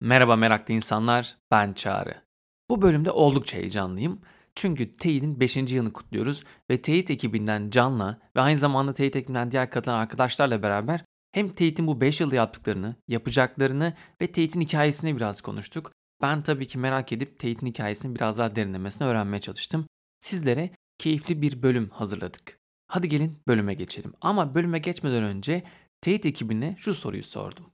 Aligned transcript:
Merhaba 0.00 0.36
meraklı 0.36 0.74
insanlar, 0.74 1.36
ben 1.50 1.72
Çağrı. 1.72 2.22
Bu 2.70 2.82
bölümde 2.82 3.10
oldukça 3.10 3.56
heyecanlıyım. 3.56 4.20
Çünkü 4.54 4.92
Teyit'in 4.92 5.40
5. 5.40 5.56
yılını 5.56 5.92
kutluyoruz 5.92 6.44
ve 6.70 6.82
Teyit 6.82 7.10
ekibinden 7.10 7.70
Can'la 7.70 8.18
ve 8.36 8.40
aynı 8.40 8.58
zamanda 8.58 8.94
Teyit 8.94 9.16
ekibinden 9.16 9.50
diğer 9.50 9.70
katılan 9.70 9.98
arkadaşlarla 9.98 10.62
beraber 10.62 11.04
hem 11.32 11.48
Teyit'in 11.48 11.86
bu 11.86 12.00
5 12.00 12.20
yılda 12.20 12.34
yaptıklarını, 12.34 12.96
yapacaklarını 13.08 13.94
ve 14.22 14.32
Teyit'in 14.32 14.60
hikayesini 14.60 15.16
biraz 15.16 15.40
konuştuk. 15.40 15.92
Ben 16.22 16.42
tabii 16.42 16.66
ki 16.66 16.78
merak 16.78 17.12
edip 17.12 17.38
Teyit'in 17.38 17.66
hikayesini 17.66 18.14
biraz 18.14 18.38
daha 18.38 18.56
derinlemesine 18.56 19.08
öğrenmeye 19.08 19.40
çalıştım. 19.40 19.86
Sizlere 20.20 20.70
keyifli 20.98 21.42
bir 21.42 21.62
bölüm 21.62 21.90
hazırladık. 21.90 22.58
Hadi 22.86 23.08
gelin 23.08 23.38
bölüme 23.48 23.74
geçelim. 23.74 24.12
Ama 24.20 24.54
bölüme 24.54 24.78
geçmeden 24.78 25.22
önce 25.22 25.62
Teyit 26.00 26.26
ekibine 26.26 26.76
şu 26.78 26.94
soruyu 26.94 27.24
sordum. 27.24 27.66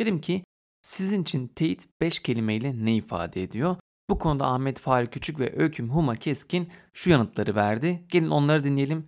Dedim 0.00 0.20
ki 0.20 0.44
sizin 0.86 1.22
için 1.22 1.48
teyit 1.48 1.86
5 2.00 2.20
kelimeyle 2.20 2.84
ne 2.84 2.96
ifade 2.96 3.42
ediyor? 3.42 3.76
Bu 4.10 4.18
konuda 4.18 4.46
Ahmet 4.46 4.78
Fahri 4.78 5.06
Küçük 5.06 5.40
ve 5.40 5.62
Öyküm 5.62 5.90
Huma 5.90 6.16
Keskin 6.16 6.68
şu 6.92 7.10
yanıtları 7.10 7.54
verdi. 7.54 8.04
Gelin 8.08 8.30
onları 8.30 8.64
dinleyelim. 8.64 9.06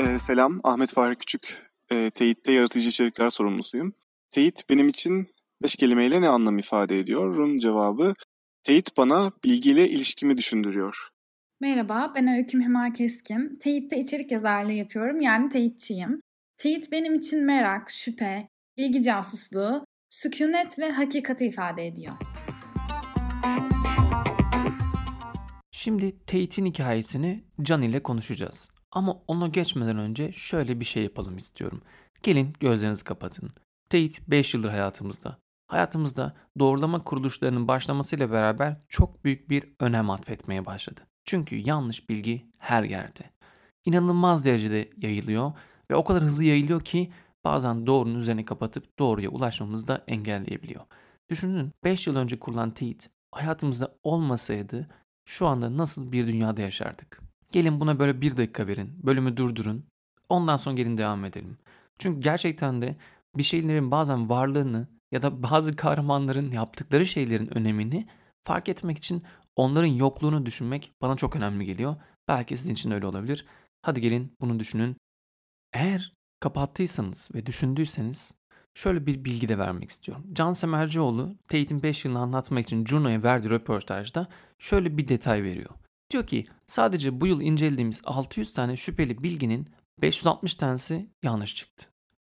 Ee, 0.00 0.18
selam, 0.18 0.60
Ahmet 0.64 0.92
Fahri 0.92 1.16
Küçük. 1.16 1.70
Ee, 1.92 2.10
Teyit'te 2.10 2.52
yaratıcı 2.52 2.88
içerikler 2.88 3.30
sorumlusuyum. 3.30 3.92
Teyit 4.30 4.70
benim 4.70 4.88
için 4.88 5.26
beş 5.62 5.76
kelimeyle 5.76 6.20
ne 6.20 6.28
anlam 6.28 6.58
ifade 6.58 6.98
ediyor? 6.98 7.36
Run 7.36 7.58
cevabı, 7.58 8.14
teyit 8.62 8.96
bana 8.96 9.32
bilgiyle 9.44 9.88
ilişkimi 9.88 10.36
düşündürüyor. 10.36 11.08
Merhaba, 11.60 12.12
ben 12.14 12.36
Öyküm 12.36 12.64
Hüma 12.64 12.92
Keskin. 12.92 13.58
Teyit'te 13.60 14.00
içerik 14.00 14.32
yazarlığı 14.32 14.72
yapıyorum, 14.72 15.20
yani 15.20 15.48
teyitçiyim. 15.48 16.20
Teyit 16.58 16.92
benim 16.92 17.14
için 17.14 17.44
merak, 17.44 17.90
şüphe, 17.90 18.48
bilgi 18.76 19.02
casusluğu, 19.02 19.84
sükunet 20.10 20.78
ve 20.78 20.90
hakikati 20.90 21.46
ifade 21.46 21.86
ediyor. 21.86 22.16
Şimdi 25.72 26.18
Teyit'in 26.26 26.66
hikayesini 26.66 27.44
Can 27.62 27.82
ile 27.82 28.02
konuşacağız. 28.02 28.70
Ama 28.92 29.22
ona 29.28 29.48
geçmeden 29.48 29.98
önce 29.98 30.32
şöyle 30.32 30.80
bir 30.80 30.84
şey 30.84 31.02
yapalım 31.02 31.36
istiyorum. 31.36 31.82
Gelin 32.22 32.52
gözlerinizi 32.60 33.04
kapatın. 33.04 33.50
Teyit 33.90 34.20
5 34.28 34.54
yıldır 34.54 34.70
hayatımızda. 34.70 35.38
Hayatımızda 35.66 36.36
doğrulama 36.58 37.04
kuruluşlarının 37.04 37.68
başlamasıyla 37.68 38.30
beraber 38.30 38.76
çok 38.88 39.24
büyük 39.24 39.50
bir 39.50 39.64
önem 39.80 40.10
atfetmeye 40.10 40.66
başladı. 40.66 41.00
Çünkü 41.24 41.56
yanlış 41.56 42.08
bilgi 42.08 42.46
her 42.58 42.82
yerde. 42.82 43.22
İnanılmaz 43.84 44.44
derecede 44.44 44.90
yayılıyor 44.96 45.52
ve 45.90 45.94
o 45.94 46.04
kadar 46.04 46.22
hızlı 46.22 46.44
yayılıyor 46.44 46.80
ki 46.80 47.12
bazen 47.44 47.86
doğrunun 47.86 48.18
üzerine 48.18 48.44
kapatıp 48.44 48.98
doğruya 48.98 49.30
ulaşmamızı 49.30 49.88
da 49.88 50.04
engelleyebiliyor. 50.08 50.84
Düşünün 51.30 51.72
5 51.84 52.06
yıl 52.06 52.16
önce 52.16 52.38
kurulan 52.38 52.70
teyit 52.70 53.10
hayatımızda 53.32 53.94
olmasaydı 54.02 54.88
şu 55.24 55.46
anda 55.46 55.76
nasıl 55.76 56.12
bir 56.12 56.26
dünyada 56.26 56.60
yaşardık? 56.60 57.20
Gelin 57.52 57.80
buna 57.80 57.98
böyle 57.98 58.20
bir 58.20 58.36
dakika 58.36 58.66
verin, 58.66 59.00
bölümü 59.02 59.36
durdurun, 59.36 59.84
ondan 60.28 60.56
sonra 60.56 60.76
gelin 60.76 60.98
devam 60.98 61.24
edelim. 61.24 61.58
Çünkü 61.98 62.20
gerçekten 62.20 62.82
de 62.82 62.96
bir 63.36 63.42
şeylerin 63.42 63.90
bazen 63.90 64.28
varlığını 64.28 64.88
ya 65.12 65.22
da 65.22 65.42
bazı 65.42 65.76
kahramanların 65.76 66.50
yaptıkları 66.50 67.06
şeylerin 67.06 67.58
önemini 67.58 68.06
fark 68.42 68.68
etmek 68.68 68.98
için 68.98 69.22
onların 69.56 69.88
yokluğunu 69.88 70.46
düşünmek 70.46 70.92
bana 71.02 71.16
çok 71.16 71.36
önemli 71.36 71.66
geliyor. 71.66 71.96
Belki 72.28 72.56
sizin 72.56 72.72
için 72.72 72.90
öyle 72.90 73.06
olabilir. 73.06 73.46
Hadi 73.82 74.00
gelin 74.00 74.32
bunu 74.40 74.58
düşünün. 74.58 74.96
Eğer 75.74 76.12
kapattıysanız 76.40 77.30
ve 77.34 77.46
düşündüyseniz 77.46 78.34
şöyle 78.74 79.06
bir 79.06 79.24
bilgi 79.24 79.48
de 79.48 79.58
vermek 79.58 79.90
istiyorum. 79.90 80.24
Can 80.32 80.52
Semercioğlu 80.52 81.36
Tate'in 81.48 81.82
5 81.82 82.04
yılını 82.04 82.18
anlatmak 82.18 82.64
için 82.64 82.86
Juno'ya 82.86 83.22
verdiği 83.22 83.50
röportajda 83.50 84.28
şöyle 84.58 84.96
bir 84.96 85.08
detay 85.08 85.42
veriyor. 85.42 85.70
Diyor 86.10 86.26
ki 86.26 86.46
sadece 86.66 87.20
bu 87.20 87.26
yıl 87.26 87.40
incelediğimiz 87.40 88.02
600 88.04 88.52
tane 88.52 88.76
şüpheli 88.76 89.22
bilginin 89.22 89.68
560 90.02 90.56
tanesi 90.56 91.10
yanlış 91.22 91.54
çıktı. 91.54 91.86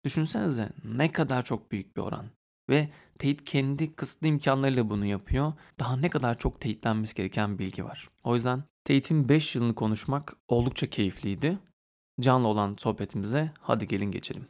Düşünsenize 0.05 0.69
ne 0.83 1.11
kadar 1.11 1.45
çok 1.45 1.71
büyük 1.71 1.97
bir 1.97 2.01
oran. 2.01 2.25
Ve 2.69 2.89
teyit 3.19 3.45
kendi 3.45 3.95
kısıtlı 3.95 4.27
imkanlarıyla 4.27 4.89
bunu 4.89 5.05
yapıyor. 5.05 5.53
Daha 5.79 5.97
ne 5.97 6.09
kadar 6.09 6.37
çok 6.37 6.61
teyitlenmesi 6.61 7.15
gereken 7.15 7.59
bilgi 7.59 7.85
var. 7.85 8.09
O 8.23 8.35
yüzden 8.35 8.63
teyitin 8.83 9.29
5 9.29 9.55
yılını 9.55 9.75
konuşmak 9.75 10.33
oldukça 10.47 10.89
keyifliydi. 10.89 11.59
Can'la 12.19 12.47
olan 12.47 12.75
sohbetimize 12.77 13.51
hadi 13.61 13.87
gelin 13.87 14.11
geçelim. 14.11 14.45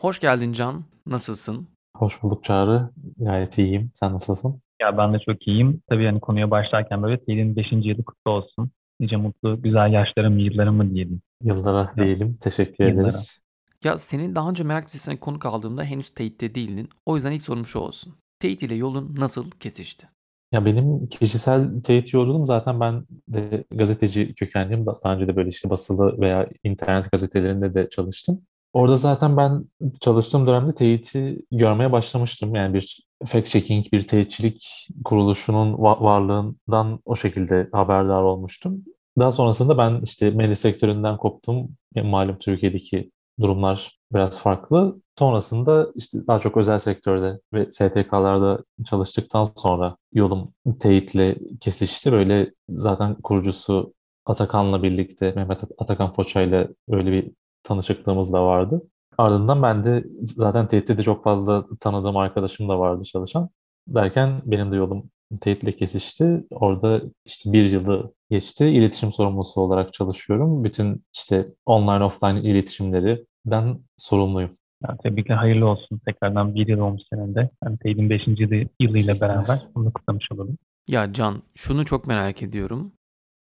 Hoş 0.00 0.20
geldin 0.20 0.52
Can. 0.52 0.84
Nasılsın? 1.06 1.68
Hoş 1.96 2.22
bulduk 2.22 2.44
Çağrı. 2.44 2.90
Gayet 3.18 3.58
iyiyim. 3.58 3.90
Sen 3.94 4.12
nasılsın? 4.12 4.60
Ya 4.82 4.98
ben 4.98 5.14
de 5.14 5.18
çok 5.18 5.48
iyiyim. 5.48 5.82
Tabii 5.88 6.06
hani 6.06 6.20
konuya 6.20 6.50
başlarken 6.50 7.02
böyle 7.02 7.20
senin 7.26 7.56
5. 7.56 7.66
yılı 7.72 8.04
kutlu 8.04 8.30
olsun. 8.30 8.70
Nice 9.00 9.16
mutlu, 9.16 9.62
güzel 9.62 9.92
yaşların 9.92 10.32
mı, 10.72 10.90
diyelim. 10.94 11.20
Yıllara 11.42 11.92
Ya, 11.96 12.04
diyelim. 12.04 12.36
Teşekkür 12.40 12.84
yıllara. 12.84 13.02
ederiz. 13.02 13.42
Ya 13.84 13.98
seni 13.98 14.34
daha 14.34 14.50
önce 14.50 14.64
merak 14.64 14.84
listesine 14.84 15.16
konuk 15.16 15.46
aldığımda 15.46 15.84
henüz 15.84 16.10
teyitte 16.10 16.54
değildin. 16.54 16.88
O 17.06 17.14
yüzden 17.14 17.32
ilk 17.32 17.42
sorum 17.42 17.66
şu 17.66 17.78
olsun. 17.78 18.14
Teyit 18.38 18.62
ile 18.62 18.74
yolun 18.74 19.14
nasıl 19.18 19.50
kesişti? 19.50 20.08
Ya 20.52 20.64
benim 20.64 21.08
kişisel 21.08 21.82
teyit 21.82 22.12
yolculuğum 22.14 22.46
zaten 22.46 22.80
ben 22.80 23.04
de 23.28 23.64
gazeteci 23.70 24.34
kökenliyim. 24.34 24.86
Daha 24.86 25.14
önce 25.14 25.28
de 25.28 25.36
böyle 25.36 25.48
işte 25.48 25.70
basılı 25.70 26.20
veya 26.20 26.48
internet 26.64 27.10
gazetelerinde 27.12 27.74
de 27.74 27.88
çalıştım. 27.88 28.42
Orada 28.72 28.96
zaten 28.96 29.36
ben 29.36 29.64
çalıştığım 30.00 30.46
dönemde 30.46 30.74
teyiti 30.74 31.38
görmeye 31.52 31.92
başlamıştım. 31.92 32.54
Yani 32.54 32.74
bir 32.74 33.06
fact 33.26 33.48
checking, 33.48 33.92
bir 33.92 34.06
teyitçilik 34.06 34.88
kuruluşunun 35.04 35.72
va- 35.74 36.02
varlığından 36.02 37.00
o 37.04 37.16
şekilde 37.16 37.68
haberdar 37.72 38.22
olmuştum. 38.22 38.84
Daha 39.18 39.32
sonrasında 39.32 39.78
ben 39.78 40.00
işte 40.04 40.30
medya 40.30 40.56
sektöründen 40.56 41.16
koptum. 41.16 41.68
Yani 41.94 42.08
malum 42.10 42.38
Türkiye'deki 42.38 43.10
durumlar 43.40 43.98
biraz 44.12 44.40
farklı. 44.40 45.00
Sonrasında 45.18 45.92
işte 45.94 46.26
daha 46.26 46.40
çok 46.40 46.56
özel 46.56 46.78
sektörde 46.78 47.40
ve 47.52 47.72
STK'larda 47.72 48.64
çalıştıktan 48.86 49.44
sonra 49.44 49.96
yolum 50.12 50.54
teyitle 50.80 51.38
kesişti. 51.60 52.12
Böyle 52.12 52.52
zaten 52.68 53.14
kurucusu 53.14 53.94
Atakan'la 54.26 54.82
birlikte 54.82 55.32
Mehmet 55.32 55.64
Atakan 55.78 56.12
Poça'yla 56.12 56.68
böyle 56.88 57.12
bir 57.12 57.32
tanışıklığımız 57.62 58.32
da 58.32 58.44
vardı. 58.44 58.82
Ardından 59.18 59.62
ben 59.62 59.84
de 59.84 60.04
zaten 60.22 60.68
teyitte 60.68 60.98
de 60.98 61.02
çok 61.02 61.24
fazla 61.24 61.66
tanıdığım 61.80 62.16
arkadaşım 62.16 62.68
da 62.68 62.78
vardı 62.78 63.04
çalışan. 63.04 63.50
Derken 63.88 64.42
benim 64.44 64.72
de 64.72 64.76
yolum 64.76 65.10
teyitle 65.40 65.76
kesişti. 65.76 66.44
Orada 66.50 67.02
işte 67.24 67.52
bir 67.52 67.70
yılı 67.70 68.12
geçti. 68.30 68.64
İletişim 68.64 69.12
sorumlusu 69.12 69.60
olarak 69.60 69.92
çalışıyorum. 69.92 70.64
Bütün 70.64 71.04
işte 71.16 71.48
online 71.66 72.04
offline 72.04 72.40
iletişimlerinden 72.40 73.78
sorumluyum. 73.96 74.50
Ya, 74.82 74.96
tebrikler, 75.02 75.36
hayırlı 75.36 75.68
olsun. 75.68 76.00
Tekrardan 76.04 76.54
bir 76.54 76.68
yıl 76.68 76.78
olmuş 76.78 77.02
senin 77.12 77.34
de. 77.34 77.50
Hani 77.64 77.78
Teyit'in 77.78 78.10
5. 78.10 78.22
yılı, 78.26 78.68
yılıyla 78.80 79.20
beraber 79.20 79.66
bunu 79.74 79.92
kutlamış 79.92 80.32
olalım. 80.32 80.58
Ya 80.88 81.12
Can, 81.12 81.42
şunu 81.54 81.84
çok 81.84 82.06
merak 82.06 82.42
ediyorum. 82.42 82.92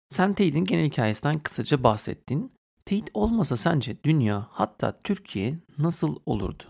Sen 0.09 0.35
Teyit'in 0.35 0.65
genel 0.65 0.85
hikayesinden 0.85 1.39
kısaca 1.39 1.83
bahsettin. 1.83 2.53
Teyit 2.85 3.11
olmasa 3.15 3.57
sence 3.57 3.97
dünya 4.05 4.47
hatta 4.51 4.95
Türkiye 5.05 5.59
nasıl 5.79 6.17
olurdu? 6.27 6.63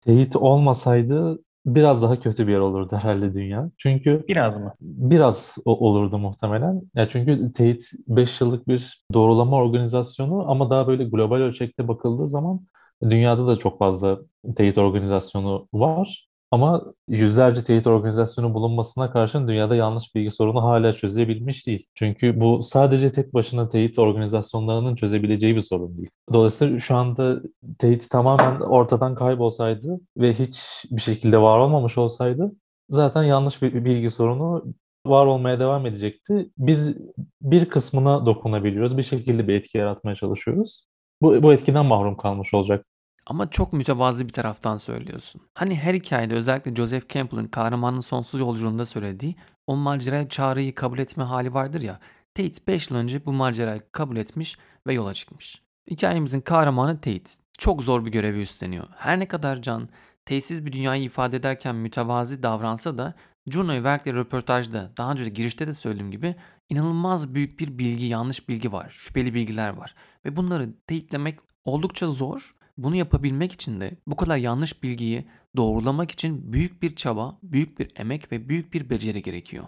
Teyit 0.00 0.36
olmasaydı 0.36 1.38
biraz 1.66 2.02
daha 2.02 2.20
kötü 2.20 2.46
bir 2.46 2.52
yer 2.52 2.58
olurdu 2.58 2.96
herhalde 3.02 3.34
dünya. 3.34 3.70
Çünkü 3.78 4.24
Biraz 4.28 4.54
mı? 4.60 4.74
biraz 4.80 5.56
olurdu 5.64 6.18
muhtemelen. 6.18 6.82
Ya 6.94 7.08
çünkü 7.08 7.52
teyit 7.52 7.90
5 8.08 8.40
yıllık 8.40 8.68
bir 8.68 9.04
doğrulama 9.14 9.56
organizasyonu 9.56 10.50
ama 10.50 10.70
daha 10.70 10.86
böyle 10.86 11.04
global 11.04 11.36
ölçekte 11.36 11.88
bakıldığı 11.88 12.26
zaman 12.28 12.60
dünyada 13.02 13.46
da 13.46 13.56
çok 13.56 13.78
fazla 13.78 14.18
teyit 14.56 14.78
organizasyonu 14.78 15.68
var. 15.72 16.28
Ama 16.52 16.82
yüzlerce 17.08 17.64
teyit 17.64 17.86
organizasyonu 17.86 18.54
bulunmasına 18.54 19.12
karşın 19.12 19.48
dünyada 19.48 19.76
yanlış 19.76 20.14
bilgi 20.14 20.30
sorunu 20.30 20.62
hala 20.62 20.92
çözebilmiş 20.92 21.66
değil. 21.66 21.86
Çünkü 21.94 22.40
bu 22.40 22.62
sadece 22.62 23.12
tek 23.12 23.34
başına 23.34 23.68
teyit 23.68 23.98
organizasyonlarının 23.98 24.96
çözebileceği 24.96 25.56
bir 25.56 25.60
sorun 25.60 25.96
değil. 25.96 26.10
Dolayısıyla 26.32 26.80
şu 26.80 26.96
anda 26.96 27.40
teyit 27.78 28.10
tamamen 28.10 28.60
ortadan 28.60 29.14
kaybolsaydı 29.14 30.00
ve 30.16 30.34
hiç 30.34 30.84
bir 30.90 31.00
şekilde 31.00 31.38
var 31.38 31.58
olmamış 31.58 31.98
olsaydı 31.98 32.52
zaten 32.90 33.22
yanlış 33.22 33.62
bir 33.62 33.84
bilgi 33.84 34.10
sorunu 34.10 34.64
var 35.06 35.26
olmaya 35.26 35.60
devam 35.60 35.86
edecekti. 35.86 36.50
Biz 36.58 36.96
bir 37.42 37.68
kısmına 37.68 38.26
dokunabiliyoruz. 38.26 38.98
Bir 38.98 39.02
şekilde 39.02 39.48
bir 39.48 39.54
etki 39.54 39.78
yaratmaya 39.78 40.16
çalışıyoruz. 40.16 40.86
Bu, 41.22 41.42
bu 41.42 41.52
etkiden 41.52 41.86
mahrum 41.86 42.16
kalmış 42.16 42.54
olacak. 42.54 42.86
Ama 43.26 43.50
çok 43.50 43.72
mütevazi 43.72 44.28
bir 44.28 44.32
taraftan 44.32 44.76
söylüyorsun. 44.76 45.42
Hani 45.54 45.76
her 45.76 45.94
hikayede 45.94 46.34
özellikle 46.34 46.74
Joseph 46.74 47.08
Campbell'ın 47.08 47.46
kahramanın 47.46 48.00
sonsuz 48.00 48.40
yolculuğunda 48.40 48.84
söylediği 48.84 49.36
o 49.66 49.76
maceraya 49.76 50.28
çağrıyı 50.28 50.74
kabul 50.74 50.98
etme 50.98 51.24
hali 51.24 51.54
vardır 51.54 51.82
ya. 51.82 51.98
Tate 52.34 52.66
5 52.66 52.90
yıl 52.90 52.98
önce 52.98 53.26
bu 53.26 53.32
macerayı 53.32 53.80
kabul 53.92 54.16
etmiş 54.16 54.58
ve 54.86 54.94
yola 54.94 55.14
çıkmış. 55.14 55.62
Hikayemizin 55.90 56.40
kahramanı 56.40 56.94
Tate. 56.94 57.30
Çok 57.58 57.82
zor 57.82 58.04
bir 58.04 58.10
görevi 58.10 58.40
üstleniyor. 58.40 58.86
Her 58.96 59.18
ne 59.18 59.28
kadar 59.28 59.62
Can 59.62 59.88
tesis 60.24 60.64
bir 60.64 60.72
dünyayı 60.72 61.02
ifade 61.02 61.36
ederken 61.36 61.74
mütevazi 61.76 62.42
davransa 62.42 62.98
da 62.98 63.14
Juno'ya 63.46 63.84
verdikleri 63.84 64.16
röportajda 64.16 64.92
daha 64.96 65.12
önce 65.12 65.24
de 65.24 65.30
girişte 65.30 65.66
de 65.66 65.74
söylediğim 65.74 66.10
gibi 66.10 66.36
inanılmaz 66.68 67.34
büyük 67.34 67.60
bir 67.60 67.78
bilgi, 67.78 68.06
yanlış 68.06 68.48
bilgi 68.48 68.72
var, 68.72 68.90
şüpheli 68.90 69.34
bilgiler 69.34 69.68
var. 69.68 69.94
Ve 70.24 70.36
bunları 70.36 70.74
teyitlemek 70.86 71.38
oldukça 71.64 72.06
zor. 72.06 72.54
Bunu 72.82 72.96
yapabilmek 72.96 73.52
için 73.52 73.80
de 73.80 73.96
bu 74.06 74.16
kadar 74.16 74.36
yanlış 74.36 74.82
bilgiyi 74.82 75.24
doğrulamak 75.56 76.10
için 76.10 76.52
büyük 76.52 76.82
bir 76.82 76.96
çaba, 76.96 77.38
büyük 77.42 77.78
bir 77.78 77.92
emek 77.96 78.32
ve 78.32 78.48
büyük 78.48 78.72
bir 78.72 78.90
beceri 78.90 79.22
gerekiyor. 79.22 79.64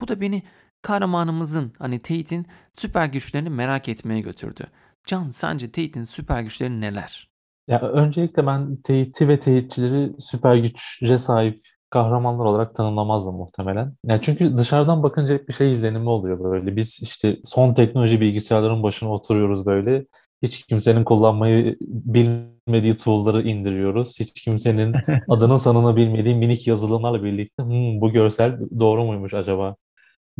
Bu 0.00 0.08
da 0.08 0.20
beni 0.20 0.42
kahramanımızın 0.82 1.72
hani 1.78 1.98
Tate'in 1.98 2.46
süper 2.72 3.06
güçlerini 3.06 3.50
merak 3.50 3.88
etmeye 3.88 4.20
götürdü. 4.20 4.66
Can 5.06 5.30
sence 5.30 5.66
Tate'in 5.66 6.04
süper 6.04 6.42
güçleri 6.42 6.80
neler? 6.80 7.28
Ya 7.68 7.80
öncelikle 7.80 8.46
ben 8.46 8.76
Tate'i 8.76 9.28
ve 9.28 9.40
Tate'çileri 9.40 10.12
süper 10.18 10.56
güce 11.00 11.18
sahip 11.18 11.62
kahramanlar 11.90 12.44
olarak 12.44 12.74
tanımlamazdım 12.74 13.36
muhtemelen. 13.36 13.96
Ya 14.04 14.22
çünkü 14.22 14.56
dışarıdan 14.56 15.02
bakınca 15.02 15.34
hep 15.34 15.48
bir 15.48 15.52
şey 15.52 15.72
izlenimi 15.72 16.08
oluyor 16.08 16.40
böyle. 16.44 16.76
Biz 16.76 16.98
işte 17.02 17.36
son 17.44 17.74
teknoloji 17.74 18.20
bilgisayarların 18.20 18.82
başına 18.82 19.12
oturuyoruz 19.12 19.66
böyle. 19.66 20.06
Hiç 20.42 20.66
kimsenin 20.66 21.04
kullanmayı 21.04 21.76
bilmediği 21.80 22.94
tool'ları 22.94 23.42
indiriyoruz. 23.42 24.20
Hiç 24.20 24.44
kimsenin 24.44 24.94
adının 25.28 25.56
sanını 25.56 25.96
bilmediği 25.96 26.34
minik 26.34 26.66
yazılımlarla 26.66 27.24
birlikte 27.24 27.62
hmm, 27.62 28.00
bu 28.00 28.10
görsel 28.10 28.58
doğru 28.78 29.04
muymuş 29.04 29.34
acaba 29.34 29.76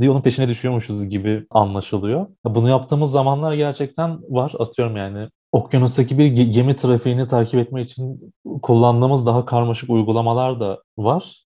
diye 0.00 0.10
onun 0.10 0.22
peşine 0.22 0.48
düşüyormuşuz 0.48 1.08
gibi 1.08 1.46
anlaşılıyor. 1.50 2.26
Bunu 2.44 2.68
yaptığımız 2.68 3.10
zamanlar 3.10 3.52
gerçekten 3.52 4.20
var. 4.28 4.52
Atıyorum 4.58 4.96
yani 4.96 5.28
okyanustaki 5.52 6.18
bir 6.18 6.26
gemi 6.26 6.76
trafiğini 6.76 7.28
takip 7.28 7.60
etmek 7.60 7.90
için 7.90 8.34
kullandığımız 8.62 9.26
daha 9.26 9.44
karmaşık 9.44 9.90
uygulamalar 9.90 10.60
da 10.60 10.82
var. 10.98 11.44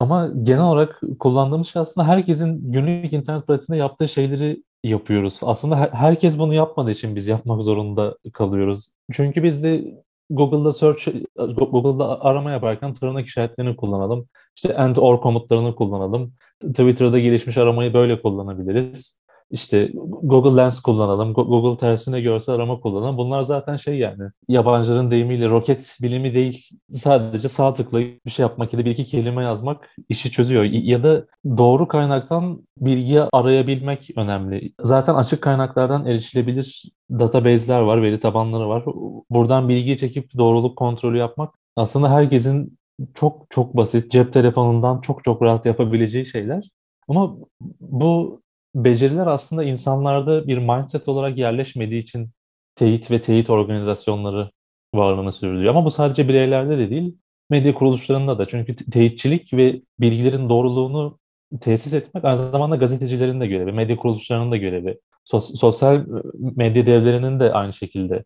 Ama 0.00 0.30
genel 0.42 0.62
olarak 0.62 1.00
kullandığımız 1.18 1.68
şey 1.68 1.82
aslında 1.82 2.06
herkesin 2.06 2.72
günlük 2.72 3.12
internet 3.12 3.46
pratiğinde 3.46 3.80
yaptığı 3.80 4.08
şeyleri 4.08 4.62
yapıyoruz. 4.84 5.40
Aslında 5.42 5.90
herkes 5.92 6.38
bunu 6.38 6.54
yapmadığı 6.54 6.90
için 6.90 7.16
biz 7.16 7.28
yapmak 7.28 7.62
zorunda 7.62 8.16
kalıyoruz. 8.32 8.90
Çünkü 9.12 9.42
biz 9.42 9.62
de 9.62 9.94
Google'da 10.30 10.72
search, 10.72 11.08
Google'da 11.36 12.20
arama 12.20 12.50
yaparken 12.50 12.92
tırnak 12.92 13.26
işaretlerini 13.26 13.76
kullanalım. 13.76 14.28
İşte 14.56 14.76
and 14.76 14.96
or 14.96 15.20
komutlarını 15.20 15.74
kullanalım. 15.74 16.32
Twitter'da 16.60 17.18
gelişmiş 17.18 17.58
aramayı 17.58 17.94
böyle 17.94 18.22
kullanabiliriz. 18.22 19.17
İşte 19.50 19.90
Google 20.22 20.62
Lens 20.62 20.80
kullanalım, 20.80 21.32
Google 21.34 21.78
tersine 21.78 22.20
görsel 22.20 22.54
arama 22.54 22.80
kullanalım. 22.80 23.18
Bunlar 23.18 23.42
zaten 23.42 23.76
şey 23.76 23.98
yani 23.98 24.22
yabancıların 24.48 25.10
deyimiyle 25.10 25.48
roket 25.48 25.96
bilimi 26.02 26.34
değil. 26.34 26.68
Sadece 26.92 27.48
sağ 27.48 27.74
tıklayıp 27.74 28.26
bir 28.26 28.30
şey 28.30 28.42
yapmak 28.42 28.72
ya 28.72 28.78
da 28.78 28.84
bir 28.84 28.90
iki 28.90 29.04
kelime 29.04 29.44
yazmak 29.44 29.90
işi 30.08 30.30
çözüyor. 30.30 30.64
Ya 30.64 31.02
da 31.02 31.26
doğru 31.44 31.88
kaynaktan 31.88 32.66
bilgi 32.78 33.22
arayabilmek 33.32 34.10
önemli. 34.16 34.72
Zaten 34.80 35.14
açık 35.14 35.42
kaynaklardan 35.42 36.06
erişilebilir 36.06 36.82
database'ler 37.10 37.80
var, 37.80 38.02
veri 38.02 38.20
tabanları 38.20 38.68
var. 38.68 38.84
Buradan 39.30 39.68
bilgi 39.68 39.98
çekip 39.98 40.38
doğruluk 40.38 40.76
kontrolü 40.78 41.18
yapmak 41.18 41.54
aslında 41.76 42.10
herkesin 42.10 42.78
çok 43.14 43.46
çok 43.50 43.76
basit 43.76 44.10
cep 44.10 44.32
telefonundan 44.32 45.00
çok 45.00 45.24
çok 45.24 45.42
rahat 45.42 45.66
yapabileceği 45.66 46.26
şeyler. 46.26 46.70
Ama 47.08 47.36
bu 47.80 48.40
beceriler 48.74 49.26
aslında 49.26 49.64
insanlarda 49.64 50.46
bir 50.46 50.58
mindset 50.58 51.08
olarak 51.08 51.38
yerleşmediği 51.38 52.02
için 52.02 52.30
teyit 52.74 53.10
ve 53.10 53.22
teyit 53.22 53.50
organizasyonları 53.50 54.50
varlığını 54.94 55.32
sürdürüyor. 55.32 55.70
Ama 55.74 55.84
bu 55.84 55.90
sadece 55.90 56.28
bireylerde 56.28 56.78
de 56.78 56.90
değil, 56.90 57.16
medya 57.50 57.74
kuruluşlarında 57.74 58.38
da. 58.38 58.46
Çünkü 58.46 58.76
teyitçilik 58.76 59.52
ve 59.52 59.82
bilgilerin 60.00 60.48
doğruluğunu 60.48 61.18
tesis 61.60 61.92
etmek 61.92 62.24
aynı 62.24 62.50
zamanda 62.50 62.76
gazetecilerin 62.76 63.40
de 63.40 63.46
görevi, 63.46 63.72
medya 63.72 63.96
kuruluşlarının 63.96 64.52
da 64.52 64.56
görevi. 64.56 64.98
sosyal 65.24 66.06
medya 66.38 66.86
devlerinin 66.86 67.40
de 67.40 67.52
aynı 67.52 67.72
şekilde 67.72 68.24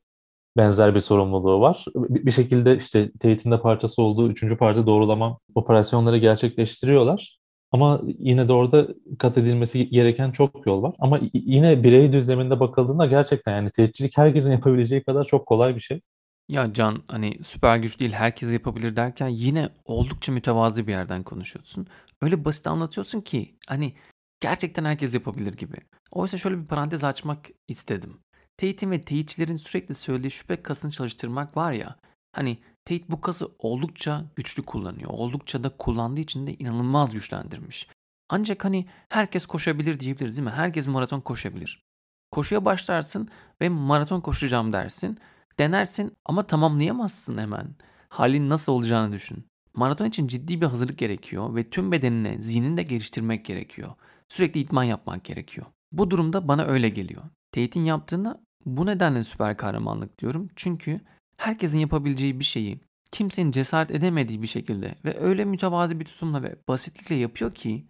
benzer 0.57 0.95
bir 0.95 1.01
sorumluluğu 1.01 1.61
var. 1.61 1.85
Bir 1.97 2.31
şekilde 2.31 2.77
işte 2.77 3.13
teyitinde 3.21 3.61
parçası 3.61 4.03
olduğu 4.03 4.31
üçüncü 4.31 4.57
parça 4.57 4.87
doğrulama 4.87 5.39
operasyonları 5.55 6.19
gerçekleştiriyorlar. 6.19 7.42
Ama 7.73 8.01
yine 8.19 8.49
de 8.49 8.53
orada 8.53 8.89
kat 9.19 9.39
edilmesi 9.39 9.89
gereken 9.91 10.31
çok 10.33 10.67
yol 10.67 10.83
var. 10.83 10.95
Ama 10.99 11.21
yine 11.33 11.83
birey 11.83 12.13
düzleminde 12.13 12.61
bakıldığında 12.61 13.07
gerçekten 13.07 13.57
yani 13.57 13.71
teyitçilik 13.71 14.19
herkesin 14.19 14.53
yapabileceği 14.53 15.03
kadar 15.03 15.25
çok 15.25 15.47
kolay 15.47 15.77
bir 15.77 15.81
şey. 15.81 16.01
Ya 16.49 16.73
Can 16.73 17.03
hani 17.09 17.37
süper 17.43 17.77
güç 17.77 18.01
değil 18.01 18.13
herkes 18.13 18.53
yapabilir 18.53 18.97
derken 18.97 19.29
yine 19.29 19.69
oldukça 19.85 20.33
mütevazi 20.33 20.87
bir 20.87 20.93
yerden 20.93 21.23
konuşuyorsun. 21.23 21.87
Öyle 22.23 22.45
basit 22.45 22.67
anlatıyorsun 22.67 23.21
ki 23.21 23.57
hani 23.67 23.95
gerçekten 24.41 24.85
herkes 24.85 25.15
yapabilir 25.15 25.53
gibi. 25.55 25.77
Oysa 26.11 26.39
şöyle 26.39 26.59
bir 26.59 26.67
parantez 26.67 27.05
açmak 27.05 27.47
istedim. 27.69 28.21
Teyitin 28.57 28.91
ve 28.91 29.01
teyitçilerin 29.01 29.57
sürekli 29.57 29.95
söylediği 29.95 30.31
şüphe 30.31 30.63
kasını 30.63 30.91
çalıştırmak 30.91 31.57
var 31.57 31.73
ya. 31.73 31.97
Hani 32.33 32.59
Tate 32.85 33.05
bu 33.09 33.21
kası 33.21 33.49
oldukça 33.59 34.25
güçlü 34.37 34.63
kullanıyor. 34.63 35.11
Oldukça 35.11 35.65
da 35.65 35.77
kullandığı 35.77 36.21
için 36.21 36.47
de 36.47 36.55
inanılmaz 36.55 37.13
güçlendirmiş. 37.13 37.89
Ancak 38.29 38.65
hani 38.65 38.87
herkes 39.09 39.47
koşabilir 39.47 40.01
diyebiliriz 40.01 40.37
değil 40.37 40.49
mi? 40.49 40.55
Herkes 40.55 40.89
maraton 40.89 41.21
koşabilir. 41.21 41.83
Koşuya 42.31 42.65
başlarsın 42.65 43.29
ve 43.61 43.69
maraton 43.69 44.21
koşacağım 44.21 44.73
dersin. 44.73 45.19
Denersin 45.59 46.17
ama 46.25 46.47
tamamlayamazsın 46.47 47.39
hemen. 47.39 47.75
Halin 48.09 48.49
nasıl 48.49 48.73
olacağını 48.73 49.13
düşün. 49.13 49.47
Maraton 49.75 50.07
için 50.07 50.27
ciddi 50.27 50.61
bir 50.61 50.67
hazırlık 50.67 50.99
gerekiyor 50.99 51.55
ve 51.55 51.71
tüm 51.71 51.93
bedenine, 51.93 52.43
zihnini 52.43 52.77
de 52.77 52.83
geliştirmek 52.83 53.45
gerekiyor. 53.45 53.93
Sürekli 54.29 54.61
idman 54.61 54.85
yapmak 54.85 55.25
gerekiyor. 55.25 55.67
Bu 55.93 56.11
durumda 56.11 56.49
bana 56.49 56.65
öyle 56.65 56.89
geliyor. 56.89 57.23
Tate'in 57.53 57.85
yaptığına 57.85 58.41
bu 58.67 58.87
nedenle 58.87 59.23
süper 59.23 59.57
kahramanlık 59.57 60.19
diyorum. 60.19 60.49
Çünkü 60.57 61.01
herkesin 61.37 61.79
yapabileceği 61.79 62.41
bir 62.41 62.45
şeyi 62.45 62.81
kimsenin 63.11 63.51
cesaret 63.51 63.91
edemediği 63.91 64.43
bir 64.43 64.47
şekilde 64.47 64.95
ve 65.05 65.19
öyle 65.19 65.45
mütevazi 65.45 66.01
bir 66.01 66.05
tutumla 66.05 66.43
ve 66.43 66.57
basitlikle 66.69 67.15
yapıyor 67.15 67.55
ki 67.55 67.87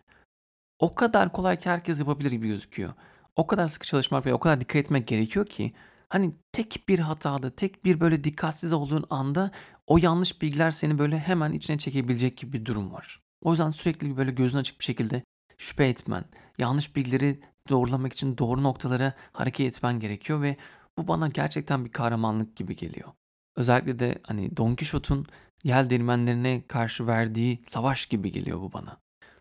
o 0.79 0.95
kadar 0.95 1.33
kolay 1.33 1.59
ki 1.59 1.71
herkes 1.71 2.01
yapabilir 2.01 2.31
gibi 2.31 2.49
gözüküyor. 2.49 2.93
O 3.37 3.47
kadar 3.47 3.69
sıkı 3.69 3.87
çalışmak 3.87 4.27
ve 4.27 4.35
o 4.35 4.39
kadar 4.39 4.61
dikkat 4.61 4.77
etmek 4.77 5.09
gerekiyor 5.09 5.47
ki 5.47 5.73
hani 6.09 6.35
tek 6.53 6.85
bir 6.89 6.99
hatada, 6.99 7.51
tek 7.51 7.85
bir 7.85 8.01
böyle 8.01 8.25
dikkatsiz 8.25 8.73
olduğun 8.73 9.05
anda 9.11 9.51
o 9.87 9.99
yanlış 9.99 10.43
bilgiler 10.43 10.71
seni 10.71 10.99
böyle 10.99 11.19
hemen 11.19 11.53
içine 11.53 11.79
çekebilecek 11.79 12.37
gibi 12.37 12.53
bir 12.53 12.65
durum 12.65 12.93
var. 12.93 13.21
O 13.43 13.51
yüzden 13.51 13.71
sürekli 13.71 14.17
böyle 14.17 14.31
gözün 14.31 14.59
açık 14.59 14.81
bir 14.81 14.85
şekilde 14.85 15.23
şüphe 15.59 15.85
etmen, 15.85 16.25
yanlış 16.59 16.97
bilgileri 16.97 17.41
doğrulamak 17.69 18.13
için 18.13 18.39
doğru 18.39 18.63
noktalara 18.63 19.15
hareket 19.33 19.67
etmen 19.67 20.01
gerekiyor 20.01 20.43
ve 20.43 20.57
bu 20.99 21.09
bana 21.09 21.29
gerçekten 21.29 21.85
bir 21.85 21.93
kahramanlık 21.93 22.57
gibi 22.57 22.77
geliyor. 22.77 23.09
Özellikle 23.57 23.99
de 23.99 24.19
hani 24.23 24.57
Don 24.57 24.75
Quixote'un 24.77 25.27
yel 25.65 25.91
değirmenlerine 25.91 26.63
karşı 26.69 27.07
verdiği 27.07 27.63
savaş 27.65 28.07
gibi 28.07 28.33
geliyor 28.33 28.61
bu 28.61 28.73
bana. 28.73 28.97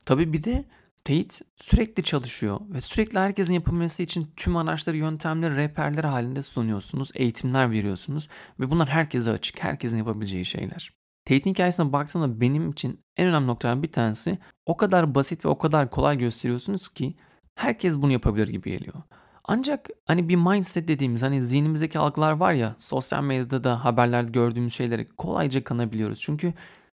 Tabii 0.05 0.33
bir 0.33 0.43
de 0.43 0.65
Tate 1.03 1.45
sürekli 1.57 2.03
çalışıyor 2.03 2.59
ve 2.69 2.81
sürekli 2.81 3.19
herkesin 3.19 3.53
yapabilmesi 3.53 4.03
için 4.03 4.31
tüm 4.35 4.57
araçları, 4.57 4.97
yöntemleri, 4.97 5.55
rehberler 5.55 6.03
halinde 6.03 6.41
sunuyorsunuz, 6.41 7.11
eğitimler 7.13 7.71
veriyorsunuz 7.71 8.27
ve 8.59 8.69
bunlar 8.69 8.89
herkese 8.89 9.31
açık, 9.31 9.63
herkesin 9.63 9.97
yapabileceği 9.97 10.45
şeyler. 10.45 10.91
Tate'in 11.25 11.53
hikayesine 11.53 11.91
baktığımda 11.91 12.41
benim 12.41 12.71
için 12.71 12.99
en 13.17 13.27
önemli 13.27 13.47
noktalardan 13.47 13.83
bir 13.83 13.91
tanesi 13.91 14.37
o 14.65 14.77
kadar 14.77 15.15
basit 15.15 15.45
ve 15.45 15.49
o 15.49 15.57
kadar 15.57 15.89
kolay 15.89 16.17
gösteriyorsunuz 16.17 16.89
ki 16.89 17.15
herkes 17.55 17.97
bunu 17.97 18.11
yapabilir 18.11 18.47
gibi 18.47 18.71
geliyor. 18.71 19.01
Ancak 19.43 19.89
hani 20.05 20.29
bir 20.29 20.35
mindset 20.35 20.87
dediğimiz 20.87 21.21
hani 21.21 21.43
zihnimizdeki 21.43 21.99
algılar 21.99 22.31
var 22.31 22.53
ya 22.53 22.75
sosyal 22.77 23.23
medyada 23.23 23.63
da 23.63 23.85
haberlerde 23.85 24.31
gördüğümüz 24.31 24.73
şeyleri 24.73 25.07
kolayca 25.09 25.63
kanabiliyoruz. 25.63 26.19
Çünkü 26.19 26.53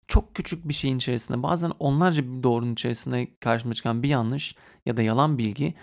çok 0.09 0.35
küçük 0.35 0.69
bir 0.69 0.75
şeyin 0.75 0.97
içerisinde 0.97 1.43
bazen 1.43 1.73
onlarca 1.79 2.25
bir 2.25 2.43
doğrunun 2.43 2.73
içerisinde 2.73 3.29
karşıma 3.41 3.75
çıkan 3.75 4.03
bir 4.03 4.09
yanlış 4.09 4.55
ya 4.87 4.97
da 4.97 5.03
yalan 5.03 5.39
bilgi 5.39 5.75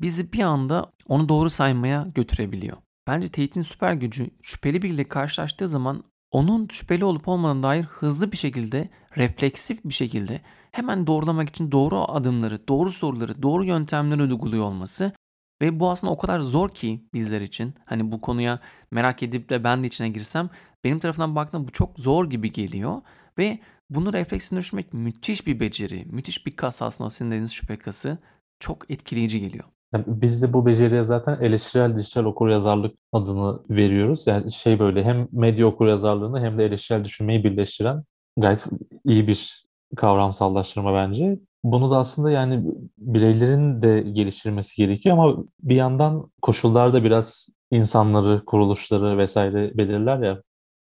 bizi 0.00 0.32
bir 0.32 0.42
anda 0.42 0.92
onu 1.08 1.28
doğru 1.28 1.50
saymaya 1.50 2.06
götürebiliyor. 2.14 2.76
Bence 3.06 3.28
teyitin 3.28 3.62
süper 3.62 3.94
gücü 3.94 4.30
şüpheli 4.42 4.82
biriyle 4.82 5.04
karşılaştığı 5.04 5.68
zaman 5.68 6.04
onun 6.30 6.68
şüpheli 6.68 7.04
olup 7.04 7.28
olmadığına 7.28 7.62
dair 7.62 7.84
hızlı 7.84 8.32
bir 8.32 8.36
şekilde, 8.36 8.88
refleksif 9.16 9.84
bir 9.84 9.94
şekilde 9.94 10.40
hemen 10.72 11.06
doğrulamak 11.06 11.48
için 11.48 11.72
doğru 11.72 12.12
adımları, 12.12 12.68
doğru 12.68 12.92
soruları, 12.92 13.42
doğru 13.42 13.64
yöntemleri 13.64 14.22
uyguluyor 14.22 14.64
olması 14.64 15.12
ve 15.60 15.80
bu 15.80 15.90
aslında 15.90 16.12
o 16.12 16.18
kadar 16.18 16.40
zor 16.40 16.68
ki 16.68 17.04
bizler 17.14 17.40
için. 17.40 17.74
Hani 17.84 18.12
bu 18.12 18.20
konuya 18.20 18.58
merak 18.90 19.22
edip 19.22 19.50
de 19.50 19.64
ben 19.64 19.82
de 19.82 19.86
içine 19.86 20.08
girsem 20.08 20.50
benim 20.84 20.98
tarafından 20.98 21.36
baktığımda 21.36 21.68
bu 21.68 21.72
çok 21.72 22.00
zor 22.00 22.30
gibi 22.30 22.52
geliyor. 22.52 23.02
Ve 23.38 23.58
bunu 23.90 24.12
refleksine 24.12 24.58
düşürmek 24.58 24.94
müthiş 24.94 25.46
bir 25.46 25.60
beceri, 25.60 26.04
müthiş 26.10 26.46
bir 26.46 26.56
kas 26.56 26.82
aslında 26.82 27.10
sizin 27.10 27.30
dediğiniz 27.30 27.52
şüphe 27.52 27.78
kası. 27.78 28.18
Çok 28.60 28.90
etkileyici 28.90 29.40
geliyor. 29.40 29.64
Yani 29.94 30.04
biz 30.06 30.42
de 30.42 30.52
bu 30.52 30.66
beceriye 30.66 31.04
zaten 31.04 31.38
eleştirel 31.40 31.96
dijital 31.96 32.24
okuryazarlık 32.24 32.96
adını 33.12 33.62
veriyoruz. 33.70 34.26
Yani 34.26 34.52
şey 34.52 34.78
böyle 34.78 35.04
hem 35.04 35.28
medya 35.32 35.66
okuryazarlığını 35.66 36.40
hem 36.40 36.58
de 36.58 36.64
eleştirel 36.64 37.04
düşünmeyi 37.04 37.44
birleştiren 37.44 38.04
gayet 38.36 38.66
iyi 39.04 39.26
bir 39.26 39.64
kavramsallaştırma 39.96 40.94
bence. 40.94 41.38
Bunu 41.64 41.90
da 41.90 41.98
aslında 41.98 42.30
yani 42.30 42.64
bireylerin 42.98 43.82
de 43.82 44.00
geliştirmesi 44.00 44.76
gerekiyor 44.76 45.18
ama 45.18 45.44
bir 45.62 45.74
yandan 45.74 46.30
koşullar 46.42 46.92
da 46.92 47.04
biraz 47.04 47.48
insanları, 47.70 48.44
kuruluşları 48.44 49.18
vesaire 49.18 49.78
belirler 49.78 50.18
ya. 50.18 50.42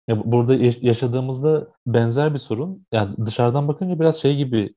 Ya 0.09 0.33
burada 0.33 0.54
yaşadığımızda 0.80 1.68
benzer 1.87 2.33
bir 2.33 2.38
sorun. 2.38 2.87
Yani 2.92 3.16
dışarıdan 3.26 3.68
bakınca 3.68 4.00
biraz 4.00 4.16
şey 4.16 4.37
gibi 4.37 4.75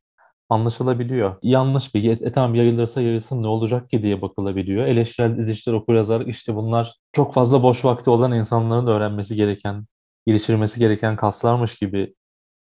anlaşılabiliyor. 0.49 1.35
Yanlış 1.43 1.95
bilgi, 1.95 2.11
e, 2.11 2.31
tamam 2.31 2.55
yayılırsa 2.55 3.01
yayılsın 3.01 3.43
ne 3.43 3.47
olacak 3.47 3.89
ki 3.89 4.03
diye 4.03 4.21
bakılabiliyor. 4.21 4.85
Eleştirel 4.85 5.37
dizişler 5.37 5.73
okur 5.73 5.93
yazarlık 5.93 6.27
işte 6.27 6.55
bunlar 6.55 6.95
çok 7.13 7.33
fazla 7.33 7.63
boş 7.63 7.85
vakti 7.85 8.09
olan 8.09 8.31
insanların 8.33 8.87
öğrenmesi 8.87 9.35
gereken, 9.35 9.85
geliştirmesi 10.27 10.79
gereken 10.79 11.15
kaslarmış 11.15 11.75
gibi 11.75 12.15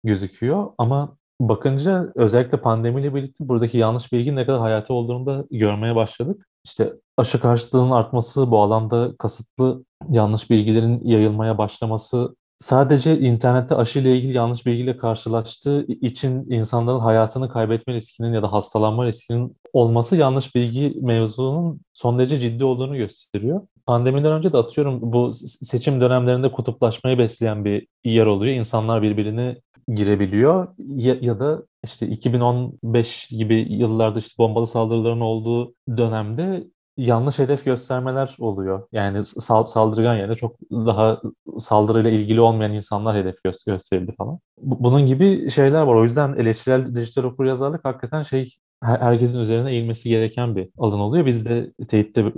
gözüküyor. 0.05 0.73
Ama 0.79 1.17
bakınca 1.49 2.13
özellikle 2.15 2.61
pandemiyle 2.61 3.15
birlikte 3.15 3.49
buradaki 3.49 3.79
yanlış 3.79 4.13
bilgi 4.13 4.37
ne 4.37 4.47
kadar 4.47 4.61
hayati 4.61 4.93
olduğunu 4.93 5.27
da 5.27 5.45
görmeye 5.51 5.97
başladık. 5.97 6.47
İşte 6.65 6.93
aşı 7.17 7.41
karşıtlığının 7.41 7.91
artması, 7.91 8.51
bu 8.51 8.63
alanda 8.63 9.17
kasıtlı 9.19 9.85
yanlış 10.11 10.51
bilgilerin 10.51 11.01
yayılmaya 11.05 11.59
başlaması 11.59 12.35
sadece 12.59 13.19
internette 13.19 13.75
aşı 13.75 13.99
ile 13.99 14.17
ilgili 14.17 14.37
yanlış 14.37 14.67
bilgiyle 14.67 14.97
karşılaştığı 14.97 15.87
için 15.87 16.51
insanların 16.51 17.01
hayatını 17.01 17.49
kaybetme 17.49 17.95
riskinin 17.95 18.33
ya 18.33 18.43
da 18.43 18.53
hastalanma 18.53 19.07
riskinin 19.07 19.57
olması 19.73 20.17
yanlış 20.17 20.55
bilgi 20.55 20.99
mevzunun 21.03 21.81
son 21.93 22.19
derece 22.19 22.41
ciddi 22.41 22.65
olduğunu 22.65 22.97
gösteriyor. 22.97 23.61
Pandemiden 23.87 24.33
önce 24.33 24.53
de 24.53 24.57
atıyorum 24.57 24.99
bu 25.03 25.35
seçim 25.35 26.01
dönemlerinde 26.01 26.53
kutuplaşmayı 26.53 27.19
besleyen 27.19 27.65
bir 27.65 27.87
yer 28.05 28.27
oluyor. 28.27 28.55
İnsanlar 28.55 29.03
birbirini 29.03 29.57
girebiliyor 29.89 30.69
ya, 30.79 31.17
ya 31.21 31.41
da 31.41 31.63
işte 31.85 32.07
2015 32.07 33.29
gibi 33.29 33.67
yıllarda 33.73 34.19
işte 34.19 34.35
bombalı 34.39 34.67
saldırıların 34.67 35.21
olduğu 35.21 35.75
dönemde 35.97 36.67
yanlış 36.97 37.39
hedef 37.39 37.65
göstermeler 37.65 38.37
oluyor. 38.39 38.89
Yani 38.93 39.25
saldırgan 39.25 40.17
yerine 40.17 40.35
çok 40.37 40.57
daha 40.71 41.21
saldırıyla 41.59 42.11
ilgili 42.11 42.41
olmayan 42.41 42.73
insanlar 42.73 43.17
hedef 43.17 43.35
gö- 43.47 43.67
gösterildi 43.71 44.15
falan. 44.19 44.39
bunun 44.59 45.07
gibi 45.07 45.51
şeyler 45.51 45.83
var. 45.83 45.95
O 45.95 46.05
yüzden 46.05 46.33
eleştirel 46.35 46.95
dijital 46.95 47.25
okuryazarlık 47.25 47.85
hakikaten 47.85 48.23
şey 48.23 48.55
herkesin 48.83 49.41
üzerine 49.41 49.71
eğilmesi 49.71 50.09
gereken 50.09 50.57
bir 50.57 50.69
alan 50.79 51.01
oluyor. 51.01 51.27
Biz 51.27 51.47
de 51.47 51.73
teyitte 51.89 52.33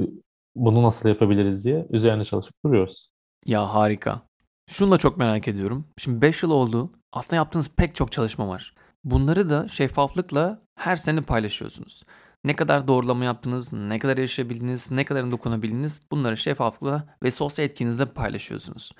bunu 0.57 0.83
nasıl 0.83 1.09
yapabiliriz 1.09 1.65
diye 1.65 1.87
üzerine 1.91 2.25
çalışıp 2.25 2.55
duruyoruz. 2.65 3.09
Ya 3.47 3.75
harika. 3.75 4.23
Şunu 4.69 4.93
da 4.93 4.99
çok 4.99 5.17
merak 5.17 5.49
ediyorum. 5.49 5.85
Şimdi 5.97 6.21
5 6.21 6.43
yıl 6.43 6.51
oldu. 6.51 6.91
Aslında 7.17 7.37
yaptığınız 7.37 7.69
pek 7.69 7.95
çok 7.95 8.13
çalışma 8.13 8.49
var. 8.49 8.75
Bunları 9.05 9.49
da 9.49 9.69
şeffaflıkla 9.69 10.63
her 10.75 10.97
sene 10.97 11.21
paylaşıyorsunuz. 11.21 12.03
Ne 12.45 12.57
kadar 12.57 12.89
doğrulama 12.89 13.25
yaptınız, 13.25 13.73
ne 13.73 13.99
kadar 13.99 14.19
erişebildiniz, 14.19 14.91
ne 14.91 15.05
kadar 15.05 15.31
dokunabildiniz 15.31 16.01
bunları 16.11 16.37
şeffaflıkla 16.37 17.17
ve 17.23 17.31
sosyal 17.31 17.67
etkinizle 17.67 18.07
paylaşıyorsunuz. 18.07 18.93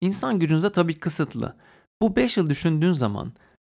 İnsan 0.00 0.38
gücünüz 0.38 0.62
de 0.62 0.72
tabii 0.72 0.98
kısıtlı. 0.98 1.56
Bu 2.02 2.16
5 2.16 2.36
yıl 2.36 2.50
düşündüğün 2.50 2.92
zaman 2.92 3.32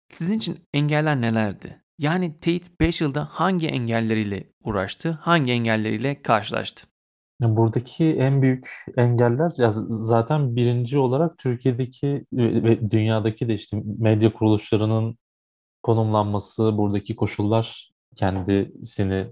sizin 0.10 0.38
için 0.38 0.60
engeller 0.74 1.22
nelerdi? 1.22 1.82
Yani 2.00 2.40
Teyit 2.40 2.80
5 2.82 3.02
yılda 3.02 3.28
hangi 3.32 3.68
engelleriyle 3.68 4.50
uğraştı, 4.64 5.12
hangi 5.12 5.52
engelleriyle 5.52 6.22
karşılaştı? 6.22 6.88
Buradaki 7.42 8.06
en 8.06 8.42
büyük 8.42 8.86
engeller 8.98 9.52
ya 9.58 9.72
zaten 9.88 10.56
birinci 10.56 10.98
olarak 10.98 11.38
Türkiye'deki 11.38 12.26
ve 12.34 12.92
dünyadaki 12.92 13.48
de 13.48 13.54
işte 13.54 13.82
medya 13.98 14.34
kuruluşlarının 14.34 15.18
konumlanması, 15.84 16.78
buradaki 16.78 17.16
koşullar 17.16 17.92
kendisini 18.16 19.28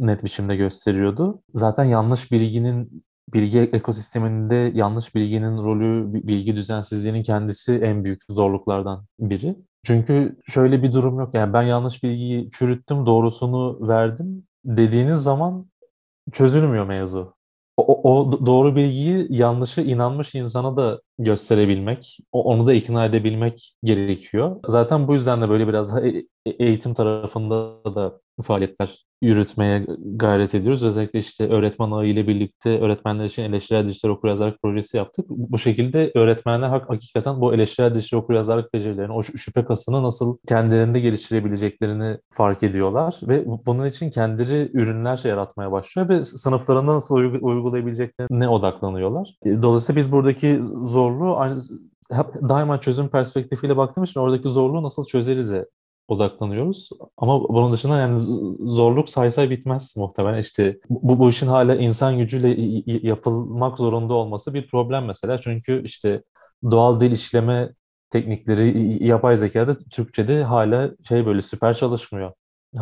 net 0.00 0.24
biçimde 0.24 0.56
gösteriyordu. 0.56 1.42
Zaten 1.54 1.84
yanlış 1.84 2.32
bilginin 2.32 3.04
bilgi 3.34 3.58
ekosisteminde 3.58 4.72
yanlış 4.74 5.14
bilginin 5.14 5.58
rolü, 5.58 6.12
bilgi 6.12 6.56
düzensizliğinin 6.56 7.22
kendisi 7.22 7.74
en 7.74 8.04
büyük 8.04 8.22
zorluklardan 8.30 9.04
biri. 9.20 9.56
Çünkü 9.84 10.36
şöyle 10.46 10.82
bir 10.82 10.92
durum 10.92 11.18
yok. 11.18 11.34
Yani 11.34 11.52
ben 11.52 11.62
yanlış 11.62 12.02
bilgiyi 12.02 12.50
çürüttüm, 12.50 13.06
doğrusunu 13.06 13.88
verdim 13.88 14.46
dediğiniz 14.64 15.18
zaman 15.18 15.66
çözülmüyor 16.32 16.86
mevzu. 16.86 17.34
O, 17.76 18.12
o 18.12 18.46
doğru 18.46 18.76
bilgiyi 18.76 19.26
yanlışı 19.30 19.80
inanmış 19.80 20.34
insana 20.34 20.76
da 20.76 21.00
gösterebilmek, 21.18 22.18
onu 22.32 22.66
da 22.66 22.74
ikna 22.74 23.04
edebilmek 23.04 23.74
gerekiyor. 23.84 24.56
Zaten 24.68 25.08
bu 25.08 25.14
yüzden 25.14 25.42
de 25.42 25.48
böyle 25.48 25.68
biraz 25.68 25.96
e, 25.96 26.24
e, 26.46 26.50
eğitim 26.50 26.94
tarafında 26.94 27.84
da 27.94 28.20
faaliyetler 28.42 29.07
yürütmeye 29.22 29.86
gayret 30.16 30.54
ediyoruz. 30.54 30.82
Özellikle 30.82 31.18
işte 31.18 31.48
öğretmen 31.48 31.90
ağı 31.90 32.06
ile 32.06 32.28
birlikte 32.28 32.80
öğretmenler 32.80 33.24
için 33.24 33.42
eleştirel 33.42 33.86
dijital 33.86 34.08
okuryazarlık 34.08 34.62
projesi 34.62 34.96
yaptık. 34.96 35.26
Bu 35.28 35.58
şekilde 35.58 36.12
öğretmenler 36.14 36.68
hak, 36.68 36.90
hakikaten 36.90 37.40
bu 37.40 37.54
eleştirel 37.54 37.94
dijital 37.94 38.18
okuryazarlık 38.18 38.74
becerilerini, 38.74 39.12
o 39.12 39.22
şüphe 39.22 39.64
kasını 39.64 40.02
nasıl 40.02 40.36
kendilerinde 40.48 41.00
geliştirebileceklerini 41.00 42.18
fark 42.30 42.62
ediyorlar 42.62 43.20
ve 43.22 43.44
bunun 43.66 43.86
için 43.86 44.10
kendileri 44.10 44.70
ürünler 44.74 45.16
şey 45.16 45.30
yaratmaya 45.30 45.72
başlıyor 45.72 46.08
ve 46.08 46.22
sınıflarında 46.22 46.94
nasıl 46.94 47.14
uygulayabileceklerine 47.40 48.48
odaklanıyorlar. 48.48 49.34
Dolayısıyla 49.44 50.00
biz 50.00 50.12
buradaki 50.12 50.60
zorluğu 50.82 51.38
hep 52.12 52.26
daima 52.48 52.80
çözüm 52.80 53.08
perspektifiyle 53.08 53.76
baktığımız 53.76 54.10
için 54.10 54.20
oradaki 54.20 54.48
zorluğu 54.48 54.82
nasıl 54.82 55.04
çözerize 55.04 55.66
odaklanıyoruz. 56.08 56.90
Ama 57.16 57.48
bunun 57.48 57.72
dışında 57.72 57.98
yani 58.00 58.20
zorluk 58.60 59.08
say 59.08 59.50
bitmez 59.50 59.96
muhtemelen. 59.96 60.38
İşte 60.38 60.78
bu, 60.90 61.18
bu 61.18 61.30
işin 61.30 61.46
hala 61.46 61.74
insan 61.74 62.18
gücüyle 62.18 62.82
yapılmak 63.08 63.78
zorunda 63.78 64.14
olması 64.14 64.54
bir 64.54 64.66
problem 64.68 65.04
mesela. 65.04 65.40
Çünkü 65.40 65.82
işte 65.84 66.22
doğal 66.70 67.00
dil 67.00 67.12
işleme 67.12 67.72
teknikleri 68.10 69.04
yapay 69.06 69.36
zekada 69.36 69.78
Türkçe'de 69.78 70.44
hala 70.44 70.90
şey 71.08 71.26
böyle 71.26 71.42
süper 71.42 71.74
çalışmıyor. 71.74 72.32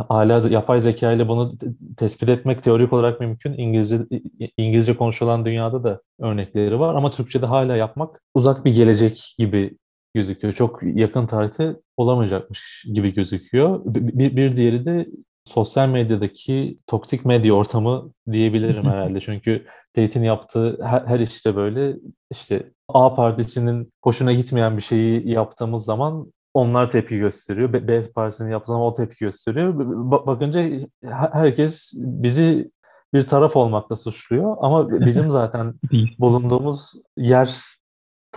Hala 0.09 0.49
yapay 0.49 0.81
zeka 0.81 1.13
ile 1.13 1.29
bunu 1.29 1.53
tespit 1.97 2.29
etmek 2.29 2.63
teorik 2.63 2.93
olarak 2.93 3.21
mümkün. 3.21 3.53
İngilizce 3.53 3.99
İngilizce 4.57 4.97
konuşulan 4.97 5.45
dünyada 5.45 5.85
da 5.85 6.01
örnekleri 6.21 6.81
var 6.81 6.95
ama 6.95 7.11
Türkçe'de 7.11 7.47
hala 7.47 7.77
yapmak 7.77 8.23
uzak 8.35 8.65
bir 8.65 8.75
gelecek 8.75 9.35
gibi 9.39 9.79
gözüküyor. 10.17 10.55
Çok 10.55 10.81
yakın 10.83 11.27
tarihte 11.27 11.77
olamayacakmış 11.97 12.85
gibi 12.95 13.15
gözüküyor. 13.15 13.81
Bir, 13.85 14.37
bir 14.37 14.57
diğeri 14.57 14.85
de 14.85 15.07
sosyal 15.45 15.89
medyadaki 15.89 16.79
toksik 16.87 17.25
medya 17.25 17.53
ortamı 17.53 18.13
diyebilirim 18.33 18.85
herhalde. 18.91 19.21
Çünkü 19.21 19.67
Teyit'in 19.93 20.23
yaptığı 20.23 20.79
her, 20.85 21.01
her 21.01 21.21
işte 21.21 21.57
böyle 21.57 21.97
işte 22.33 22.73
A 22.89 23.15
partisinin 23.15 23.93
hoşuna 24.05 24.33
gitmeyen 24.33 24.77
bir 24.77 24.83
şeyi 24.83 25.31
yaptığımız 25.31 25.85
zaman 25.85 26.33
onlar 26.55 26.91
tepki 26.91 27.19
gösteriyor. 27.19 27.73
B, 27.73 27.89
B 27.89 28.13
partisinin 28.13 28.51
yaptığı 28.51 28.73
zaman 28.73 28.87
o 28.87 28.95
tepki 28.95 29.19
gösteriyor. 29.19 29.75
Bakınca 30.27 30.71
herkes 31.33 31.93
bizi 31.97 32.71
bir 33.15 33.23
taraf 33.23 33.57
olmakla 33.57 33.97
suçluyor 33.97 34.57
ama 34.61 34.91
bizim 35.07 35.31
zaten 35.31 35.75
bulunduğumuz 36.19 36.93
yer 37.17 37.76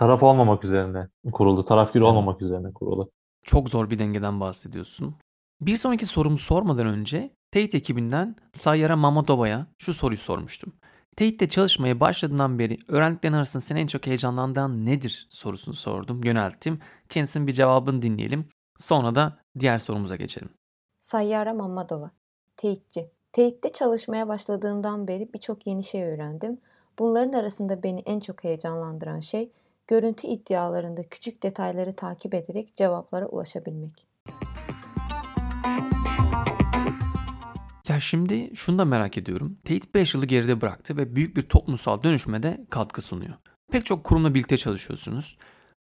taraf 0.00 0.22
olmamak 0.22 0.64
üzerine 0.64 1.08
kuruldu. 1.32 1.64
Tarafgir 1.64 2.00
olmamak 2.00 2.42
üzerine 2.42 2.72
kuruldu. 2.72 3.10
Çok 3.44 3.70
zor 3.70 3.90
bir 3.90 3.98
dengeden 3.98 4.40
bahsediyorsun. 4.40 5.14
Bir 5.60 5.76
sonraki 5.76 6.06
sorumu 6.06 6.38
sormadan 6.38 6.86
önce 6.86 7.30
Teyit 7.50 7.74
ekibinden 7.74 8.36
Sayyara 8.54 8.96
Mamadova'ya 8.96 9.66
şu 9.78 9.94
soruyu 9.94 10.18
sormuştum. 10.18 10.72
Teyit'te 11.16 11.48
çalışmaya 11.48 12.00
başladığından 12.00 12.58
beri 12.58 12.78
öğrendiklerin 12.88 13.34
arasında 13.34 13.60
seni 13.60 13.80
en 13.80 13.86
çok 13.86 14.06
heyecanlandıran 14.06 14.86
nedir 14.86 15.26
sorusunu 15.30 15.74
sordum, 15.74 16.24
yönelttim. 16.24 16.80
Kendisinin 17.08 17.46
bir 17.46 17.52
cevabını 17.52 18.02
dinleyelim. 18.02 18.48
Sonra 18.78 19.14
da 19.14 19.38
diğer 19.58 19.78
sorumuza 19.78 20.16
geçelim. 20.16 20.50
Sayyara 20.98 21.54
Mamadova, 21.54 22.10
teyitçi. 22.56 23.10
Teyit'te 23.32 23.68
çalışmaya 23.68 24.28
başladığımdan 24.28 25.08
beri 25.08 25.32
birçok 25.34 25.66
yeni 25.66 25.84
şey 25.84 26.04
öğrendim. 26.04 26.58
Bunların 26.98 27.32
arasında 27.32 27.82
beni 27.82 28.00
en 28.00 28.20
çok 28.20 28.44
heyecanlandıran 28.44 29.20
şey 29.20 29.52
görüntü 29.86 30.26
iddialarında 30.26 31.08
küçük 31.08 31.42
detayları 31.42 31.92
takip 31.92 32.34
ederek 32.34 32.74
cevaplara 32.74 33.26
ulaşabilmek. 33.26 34.06
Ya 37.88 38.00
şimdi 38.00 38.50
şunu 38.54 38.78
da 38.78 38.84
merak 38.84 39.18
ediyorum. 39.18 39.58
Teyit 39.64 39.94
5 39.94 40.14
yılı 40.14 40.26
geride 40.26 40.60
bıraktı 40.60 40.96
ve 40.96 41.16
büyük 41.16 41.36
bir 41.36 41.42
toplumsal 41.42 42.02
dönüşüme 42.02 42.42
de 42.42 42.66
katkı 42.70 43.02
sunuyor. 43.02 43.34
Pek 43.72 43.86
çok 43.86 44.04
kurumla 44.04 44.34
birlikte 44.34 44.56
çalışıyorsunuz 44.56 45.38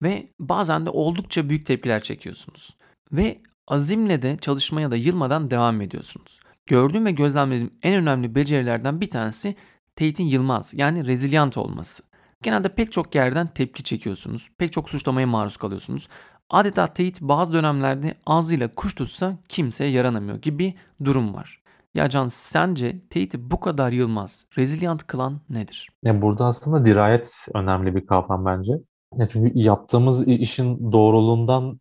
ve 0.03 0.27
bazen 0.39 0.85
de 0.85 0.89
oldukça 0.89 1.49
büyük 1.49 1.65
tepkiler 1.65 2.03
çekiyorsunuz. 2.03 2.77
Ve 3.11 3.41
azimle 3.67 4.21
de 4.21 4.37
çalışmaya 4.37 4.91
da 4.91 4.95
yılmadan 4.95 5.51
devam 5.51 5.81
ediyorsunuz. 5.81 6.39
Gördüğüm 6.65 7.05
ve 7.05 7.11
gözlemlediğim 7.11 7.71
en 7.83 7.93
önemli 7.93 8.35
becerilerden 8.35 9.01
bir 9.01 9.09
tanesi 9.09 9.55
Teyit'in 9.95 10.23
yılmaz 10.23 10.73
yani 10.73 11.07
rezilyant 11.07 11.57
olması. 11.57 12.03
Genelde 12.43 12.69
pek 12.69 12.91
çok 12.91 13.15
yerden 13.15 13.47
tepki 13.47 13.83
çekiyorsunuz. 13.83 14.49
Pek 14.57 14.71
çok 14.71 14.89
suçlamaya 14.89 15.27
maruz 15.27 15.57
kalıyorsunuz. 15.57 16.07
Adeta 16.49 16.87
teyit 16.87 17.21
bazı 17.21 17.53
dönemlerde 17.53 18.13
ağzıyla 18.25 18.75
kuş 18.75 18.95
tutsa 18.95 19.37
kimseye 19.49 19.91
yaranamıyor 19.91 20.41
gibi 20.41 20.73
durum 21.03 21.33
var. 21.33 21.63
Ya 21.95 22.09
Can 22.09 22.27
sence 22.27 23.01
teyiti 23.09 23.51
bu 23.51 23.59
kadar 23.59 23.91
yılmaz, 23.91 24.45
rezilyant 24.57 25.07
kılan 25.07 25.41
nedir? 25.49 25.89
Ya 26.03 26.21
burada 26.21 26.45
aslında 26.45 26.85
dirayet 26.85 27.47
önemli 27.53 27.95
bir 27.95 28.05
kavram 28.05 28.45
bence. 28.45 28.73
Ya 29.17 29.27
çünkü 29.27 29.51
yaptığımız 29.59 30.27
işin 30.27 30.91
doğruluğundan 30.91 31.79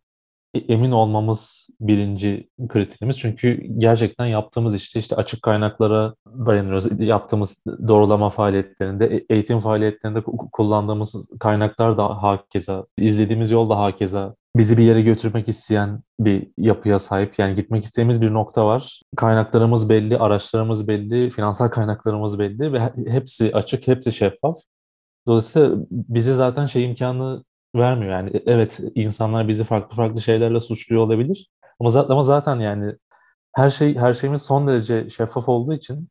emin 0.53 0.91
olmamız 0.91 1.69
birinci 1.81 2.49
kriterimiz. 2.69 3.19
Çünkü 3.19 3.63
gerçekten 3.77 4.25
yaptığımız 4.25 4.75
işte 4.75 4.99
işte 4.99 5.15
açık 5.15 5.41
kaynaklara 5.41 6.15
dayanıyoruz. 6.27 6.99
Yaptığımız 6.99 7.63
doğrulama 7.87 8.29
faaliyetlerinde, 8.29 9.05
e, 9.05 9.25
eğitim 9.29 9.59
faaliyetlerinde 9.59 10.21
kullandığımız 10.51 11.29
kaynaklar 11.39 11.97
da 11.97 12.23
hakeza, 12.23 12.85
izlediğimiz 12.97 13.51
yol 13.51 13.69
da 13.69 13.79
hakeza 13.79 14.35
bizi 14.55 14.77
bir 14.77 14.83
yere 14.83 15.01
götürmek 15.01 15.49
isteyen 15.49 16.01
bir 16.19 16.47
yapıya 16.57 16.99
sahip. 16.99 17.39
Yani 17.39 17.55
gitmek 17.55 17.83
istediğimiz 17.83 18.21
bir 18.21 18.33
nokta 18.33 18.65
var. 18.65 19.01
Kaynaklarımız 19.17 19.89
belli, 19.89 20.17
araçlarımız 20.17 20.87
belli, 20.87 21.29
finansal 21.29 21.67
kaynaklarımız 21.67 22.39
belli 22.39 22.73
ve 22.73 22.91
hepsi 23.07 23.51
açık, 23.55 23.87
hepsi 23.87 24.11
şeffaf. 24.11 24.57
Dolayısıyla 25.27 25.75
bize 25.91 26.33
zaten 26.33 26.65
şey 26.65 26.85
imkanı 26.85 27.43
vermiyor. 27.75 28.11
Yani 28.11 28.29
e, 28.29 28.43
evet 28.45 28.79
insanlar 28.95 29.47
bizi 29.47 29.63
farklı 29.63 29.95
farklı 29.95 30.21
şeylerle 30.21 30.59
suçluyor 30.59 31.03
olabilir. 31.03 31.49
Ama 31.79 31.89
zaten, 31.89 32.13
ama 32.13 32.23
zaten 32.23 32.59
yani 32.59 32.95
her 33.55 33.69
şey 33.69 33.95
her 33.95 34.13
şeyimiz 34.13 34.41
son 34.41 34.67
derece 34.67 35.09
şeffaf 35.09 35.49
olduğu 35.49 35.73
için 35.73 36.09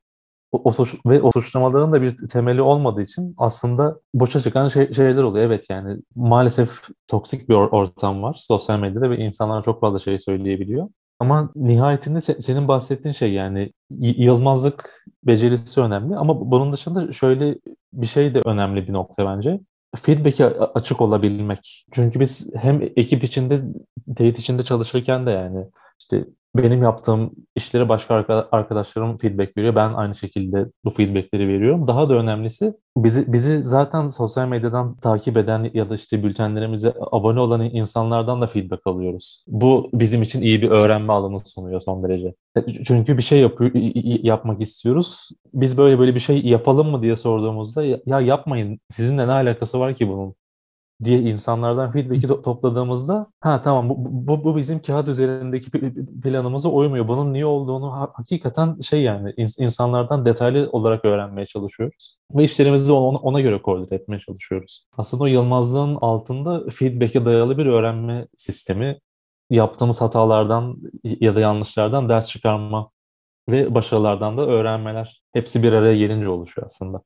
o, 0.52 0.62
o 0.64 0.72
suç, 0.72 0.94
ve 1.06 1.22
o 1.22 1.32
suçlamaların 1.32 1.92
da 1.92 2.02
bir 2.02 2.28
temeli 2.28 2.62
olmadığı 2.62 3.02
için 3.02 3.34
aslında 3.38 4.00
boşa 4.14 4.40
çıkan 4.40 4.68
şey, 4.68 4.92
şeyler 4.92 5.22
oluyor. 5.22 5.46
Evet 5.46 5.66
yani 5.70 5.98
maalesef 6.16 6.82
toksik 7.06 7.48
bir 7.48 7.54
ortam 7.54 8.22
var 8.22 8.44
sosyal 8.48 8.78
medyada 8.78 9.10
ve 9.10 9.16
insanlar 9.16 9.62
çok 9.62 9.80
fazla 9.80 9.98
şey 9.98 10.18
söyleyebiliyor. 10.18 10.88
Ama 11.18 11.50
nihayetinde 11.56 12.20
senin 12.20 12.68
bahsettiğin 12.68 13.12
şey 13.12 13.32
yani 13.32 13.72
yılmazlık 13.98 15.04
becerisi 15.24 15.80
önemli. 15.80 16.16
Ama 16.16 16.50
bunun 16.50 16.72
dışında 16.72 17.12
şöyle 17.12 17.58
bir 17.92 18.06
şey 18.06 18.34
de 18.34 18.40
önemli 18.44 18.88
bir 18.88 18.92
nokta 18.92 19.26
bence. 19.26 19.60
Feedback'e 19.96 20.46
açık 20.46 21.00
olabilmek. 21.00 21.86
Çünkü 21.92 22.20
biz 22.20 22.50
hem 22.54 22.82
ekip 22.96 23.24
içinde, 23.24 23.60
teyit 24.16 24.38
içinde 24.38 24.62
çalışırken 24.62 25.26
de 25.26 25.30
yani 25.30 25.66
işte 26.00 26.24
benim 26.56 26.82
yaptığım 26.82 27.30
işlere 27.56 27.88
başka 27.88 28.14
arkadaşlarım 28.52 29.16
feedback 29.16 29.56
veriyor. 29.56 29.74
Ben 29.74 29.94
aynı 29.94 30.14
şekilde 30.14 30.66
bu 30.84 30.90
feedbackleri 30.90 31.48
veriyorum. 31.48 31.88
Daha 31.88 32.08
da 32.08 32.14
önemlisi 32.14 32.74
bizi 32.96 33.32
bizi 33.32 33.62
zaten 33.62 34.08
sosyal 34.08 34.48
medyadan 34.48 34.96
takip 34.96 35.36
eden 35.36 35.70
ya 35.74 35.90
da 35.90 35.94
işte 35.94 36.24
bültenlerimize 36.24 36.94
abone 37.12 37.40
olan 37.40 37.60
insanlardan 37.60 38.40
da 38.42 38.46
feedback 38.46 38.86
alıyoruz. 38.86 39.44
Bu 39.48 39.90
bizim 39.94 40.22
için 40.22 40.42
iyi 40.42 40.62
bir 40.62 40.70
öğrenme 40.70 41.12
alanı 41.12 41.40
sunuyor 41.40 41.80
son 41.80 42.02
derece. 42.02 42.34
E, 42.56 42.84
çünkü 42.84 43.18
bir 43.18 43.22
şey 43.22 43.40
yapıyor, 43.40 43.70
yapmak 44.24 44.62
istiyoruz. 44.62 45.28
Biz 45.54 45.78
böyle 45.78 45.98
böyle 45.98 46.14
bir 46.14 46.20
şey 46.20 46.42
yapalım 46.44 46.90
mı 46.90 47.02
diye 47.02 47.16
sorduğumuzda 47.16 47.84
ya 47.84 48.20
yapmayın 48.20 48.80
sizinle 48.90 49.28
ne 49.28 49.32
alakası 49.32 49.80
var 49.80 49.94
ki 49.96 50.08
bunun 50.08 50.34
diye 51.04 51.20
insanlardan 51.20 51.92
feedback'i 51.92 52.26
to- 52.26 52.42
topladığımızda 52.42 53.26
ha 53.40 53.62
tamam 53.62 53.88
bu, 53.88 53.96
bu, 53.98 54.44
bu 54.44 54.56
bizim 54.56 54.82
kağıt 54.82 55.08
üzerindeki 55.08 55.70
planımıza 56.22 56.68
uymuyor. 56.68 57.08
Bunun 57.08 57.32
niye 57.32 57.46
olduğunu 57.46 57.92
ha- 57.92 58.10
hakikaten 58.14 58.80
şey 58.80 59.02
yani 59.02 59.30
ins- 59.30 59.62
insanlardan 59.62 60.26
detaylı 60.26 60.68
olarak 60.72 61.04
öğrenmeye 61.04 61.46
çalışıyoruz. 61.46 62.16
Ve 62.34 62.44
işlerimizi 62.44 62.92
ona, 62.92 63.18
ona 63.18 63.40
göre 63.40 63.62
koordine 63.62 63.96
etmeye 63.98 64.18
çalışıyoruz. 64.20 64.86
Aslında 64.98 65.24
o 65.24 65.26
yılmazlığın 65.26 65.98
altında 66.00 66.70
feedback'e 66.70 67.24
dayalı 67.24 67.58
bir 67.58 67.66
öğrenme 67.66 68.26
sistemi 68.36 68.98
yaptığımız 69.50 70.00
hatalardan 70.00 70.76
ya 71.04 71.34
da 71.36 71.40
yanlışlardan 71.40 72.08
ders 72.08 72.28
çıkarma 72.28 72.90
ve 73.48 73.74
başarılardan 73.74 74.36
da 74.36 74.46
öğrenmeler. 74.46 75.22
Hepsi 75.32 75.62
bir 75.62 75.72
araya 75.72 75.96
gelince 75.96 76.28
oluşuyor 76.28 76.66
aslında. 76.66 77.02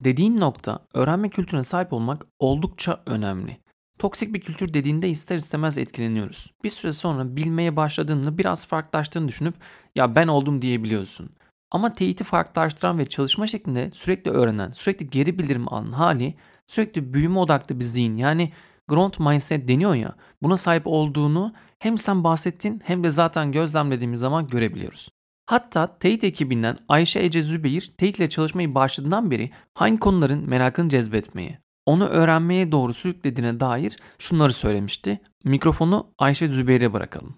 Dediğin 0.00 0.40
nokta 0.40 0.86
öğrenme 0.94 1.28
kültürüne 1.28 1.64
sahip 1.64 1.92
olmak 1.92 2.26
oldukça 2.38 3.02
önemli. 3.06 3.56
Toksik 3.98 4.34
bir 4.34 4.40
kültür 4.40 4.74
dediğinde 4.74 5.08
ister 5.08 5.36
istemez 5.36 5.78
etkileniyoruz. 5.78 6.52
Bir 6.64 6.70
süre 6.70 6.92
sonra 6.92 7.36
bilmeye 7.36 7.76
başladığında 7.76 8.38
biraz 8.38 8.66
farklılaştığını 8.66 9.28
düşünüp 9.28 9.54
ya 9.94 10.14
ben 10.14 10.28
oldum 10.28 10.62
diyebiliyorsun. 10.62 11.30
Ama 11.70 11.94
teyiti 11.94 12.24
farklılaştıran 12.24 12.98
ve 12.98 13.08
çalışma 13.08 13.46
şeklinde 13.46 13.90
sürekli 13.90 14.30
öğrenen, 14.30 14.72
sürekli 14.72 15.10
geri 15.10 15.38
bildirim 15.38 15.72
alan 15.72 15.92
hali 15.92 16.34
sürekli 16.66 17.14
büyüme 17.14 17.38
odaklı 17.38 17.80
bir 17.80 17.84
zihin 17.84 18.16
yani 18.16 18.52
growth 18.88 19.20
mindset 19.20 19.68
deniyor 19.68 19.94
ya 19.94 20.14
buna 20.42 20.56
sahip 20.56 20.82
olduğunu 20.86 21.54
hem 21.78 21.98
sen 21.98 22.24
bahsettin 22.24 22.80
hem 22.84 23.04
de 23.04 23.10
zaten 23.10 23.52
gözlemlediğimiz 23.52 24.20
zaman 24.20 24.46
görebiliyoruz. 24.46 25.08
Hatta 25.46 25.98
teyit 25.98 26.24
ekibinden 26.24 26.76
Ayşe 26.88 27.20
Ece 27.20 27.42
Zübeyir 27.42 27.92
teyit 27.98 28.18
ile 28.18 28.28
çalışmayı 28.28 28.74
başladığından 28.74 29.30
beri 29.30 29.50
hangi 29.74 29.98
konuların 29.98 30.48
merakını 30.48 30.88
cezbetmeye, 30.88 31.58
onu 31.86 32.06
öğrenmeye 32.06 32.72
doğru 32.72 32.94
sürüklediğine 32.94 33.60
dair 33.60 33.96
şunları 34.18 34.52
söylemişti. 34.52 35.20
Mikrofonu 35.44 36.10
Ayşe 36.18 36.48
Zübeyir'e 36.48 36.92
bırakalım. 36.92 37.34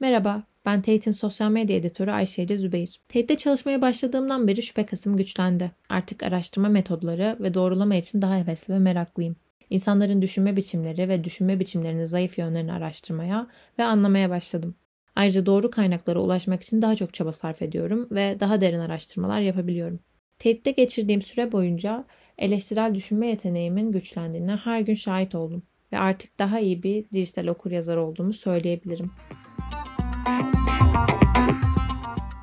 Merhaba, 0.00 0.42
ben 0.66 0.82
Teyit'in 0.82 1.10
sosyal 1.10 1.50
medya 1.50 1.76
editörü 1.76 2.10
Ayşe 2.10 2.42
Ece 2.42 2.56
Zübeyir. 2.56 3.00
Teyit'te 3.08 3.36
çalışmaya 3.36 3.82
başladığımdan 3.82 4.48
beri 4.48 4.62
şüphe 4.62 4.86
kasım 4.86 5.16
güçlendi. 5.16 5.70
Artık 5.88 6.22
araştırma 6.22 6.68
metodları 6.68 7.36
ve 7.40 7.54
doğrulama 7.54 7.94
için 7.94 8.22
daha 8.22 8.36
hevesli 8.36 8.74
ve 8.74 8.78
meraklıyım. 8.78 9.36
İnsanların 9.70 10.22
düşünme 10.22 10.56
biçimleri 10.56 11.08
ve 11.08 11.24
düşünme 11.24 11.60
biçimlerinin 11.60 12.04
zayıf 12.04 12.38
yönlerini 12.38 12.72
araştırmaya 12.72 13.46
ve 13.78 13.84
anlamaya 13.84 14.30
başladım. 14.30 14.74
Ayrıca 15.18 15.46
doğru 15.46 15.70
kaynaklara 15.70 16.18
ulaşmak 16.18 16.62
için 16.62 16.82
daha 16.82 16.96
çok 16.96 17.14
çaba 17.14 17.32
sarf 17.32 17.62
ediyorum 17.62 18.08
ve 18.10 18.40
daha 18.40 18.60
derin 18.60 18.78
araştırmalar 18.78 19.40
yapabiliyorum. 19.40 20.00
TED'de 20.38 20.70
geçirdiğim 20.70 21.22
süre 21.22 21.52
boyunca 21.52 22.04
eleştirel 22.38 22.94
düşünme 22.94 23.26
yeteneğimin 23.26 23.92
güçlendiğine 23.92 24.56
her 24.56 24.80
gün 24.80 24.94
şahit 24.94 25.34
oldum 25.34 25.62
ve 25.92 25.98
artık 25.98 26.38
daha 26.38 26.60
iyi 26.60 26.82
bir 26.82 27.10
dijital 27.10 27.46
okuryazar 27.46 27.96
olduğumu 27.96 28.32
söyleyebilirim. 28.32 29.10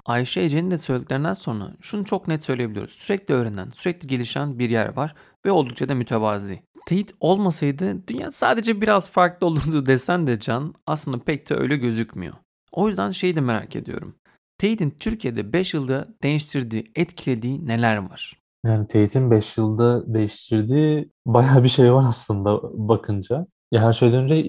Ayşe 0.05 0.41
Ece'nin 0.41 0.71
de 0.71 0.77
söylediklerinden 0.77 1.33
sonra 1.33 1.71
şunu 1.81 2.05
çok 2.05 2.27
net 2.27 2.43
söyleyebiliyoruz. 2.43 2.93
Sürekli 2.93 3.33
öğrenen, 3.33 3.69
sürekli 3.73 4.07
gelişen 4.07 4.59
bir 4.59 4.69
yer 4.69 4.95
var 4.95 5.15
ve 5.45 5.51
oldukça 5.51 5.89
da 5.89 5.95
mütevazi. 5.95 6.59
Teyit 6.85 7.11
olmasaydı 7.19 8.07
dünya 8.07 8.31
sadece 8.31 8.81
biraz 8.81 9.11
farklı 9.11 9.47
olurdu 9.47 9.85
desen 9.85 10.27
de 10.27 10.39
Can 10.39 10.73
aslında 10.88 11.19
pek 11.19 11.49
de 11.49 11.55
öyle 11.55 11.77
gözükmüyor. 11.77 12.33
O 12.75 12.88
yüzden 12.88 13.11
şeyi 13.11 13.35
de 13.35 13.41
merak 13.41 13.75
ediyorum. 13.75 14.15
Teyit'in 14.57 14.89
Türkiye'de 14.89 15.53
5 15.53 15.73
yılda 15.73 16.07
değiştirdiği, 16.23 16.91
etkilediği 16.95 17.67
neler 17.67 17.97
var? 17.97 18.33
Yani 18.65 18.88
Teyit'in 18.88 19.31
5 19.31 19.57
yılda 19.57 20.13
değiştirdiği 20.13 21.09
bayağı 21.25 21.63
bir 21.63 21.69
şey 21.69 21.93
var 21.93 22.05
aslında 22.07 22.61
bakınca. 22.88 23.47
Ya 23.71 23.81
her 23.81 23.93
şeyden 23.93 24.23
önce 24.23 24.45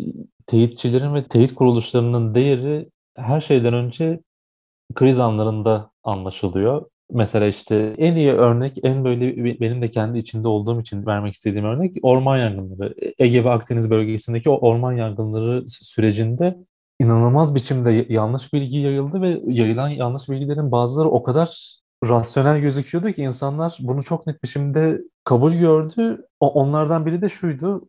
teyitçilerin 0.46 1.14
ve 1.14 1.24
teyit 1.24 1.54
kuruluşlarının 1.54 2.34
değeri 2.34 2.88
her 3.16 3.40
şeyden 3.40 3.74
önce 3.74 4.20
kriz 4.94 5.20
anlarında 5.20 5.90
anlaşılıyor. 6.04 6.86
Mesela 7.12 7.46
işte 7.46 7.94
en 7.98 8.16
iyi 8.16 8.32
örnek, 8.32 8.78
en 8.82 9.04
böyle 9.04 9.60
benim 9.60 9.82
de 9.82 9.88
kendi 9.88 10.18
içinde 10.18 10.48
olduğum 10.48 10.80
için 10.80 11.06
vermek 11.06 11.34
istediğim 11.34 11.64
örnek 11.64 11.96
orman 12.02 12.36
yangınları. 12.38 12.94
Ege 13.18 13.44
ve 13.44 13.50
Akdeniz 13.50 13.90
bölgesindeki 13.90 14.50
o 14.50 14.58
orman 14.68 14.92
yangınları 14.92 15.64
sürecinde 15.68 16.56
inanılmaz 17.00 17.54
biçimde 17.54 18.06
yanlış 18.08 18.52
bilgi 18.52 18.78
yayıldı 18.78 19.20
ve 19.22 19.40
yayılan 19.46 19.88
yanlış 19.88 20.28
bilgilerin 20.28 20.72
bazıları 20.72 21.08
o 21.08 21.22
kadar 21.22 21.76
rasyonel 22.04 22.60
gözüküyordu 22.60 23.12
ki 23.12 23.22
insanlar 23.22 23.78
bunu 23.80 24.02
çok 24.02 24.26
net 24.26 24.42
biçimde 24.44 25.00
kabul 25.24 25.52
gördü. 25.52 26.26
onlardan 26.40 27.06
biri 27.06 27.22
de 27.22 27.28
şuydu. 27.28 27.88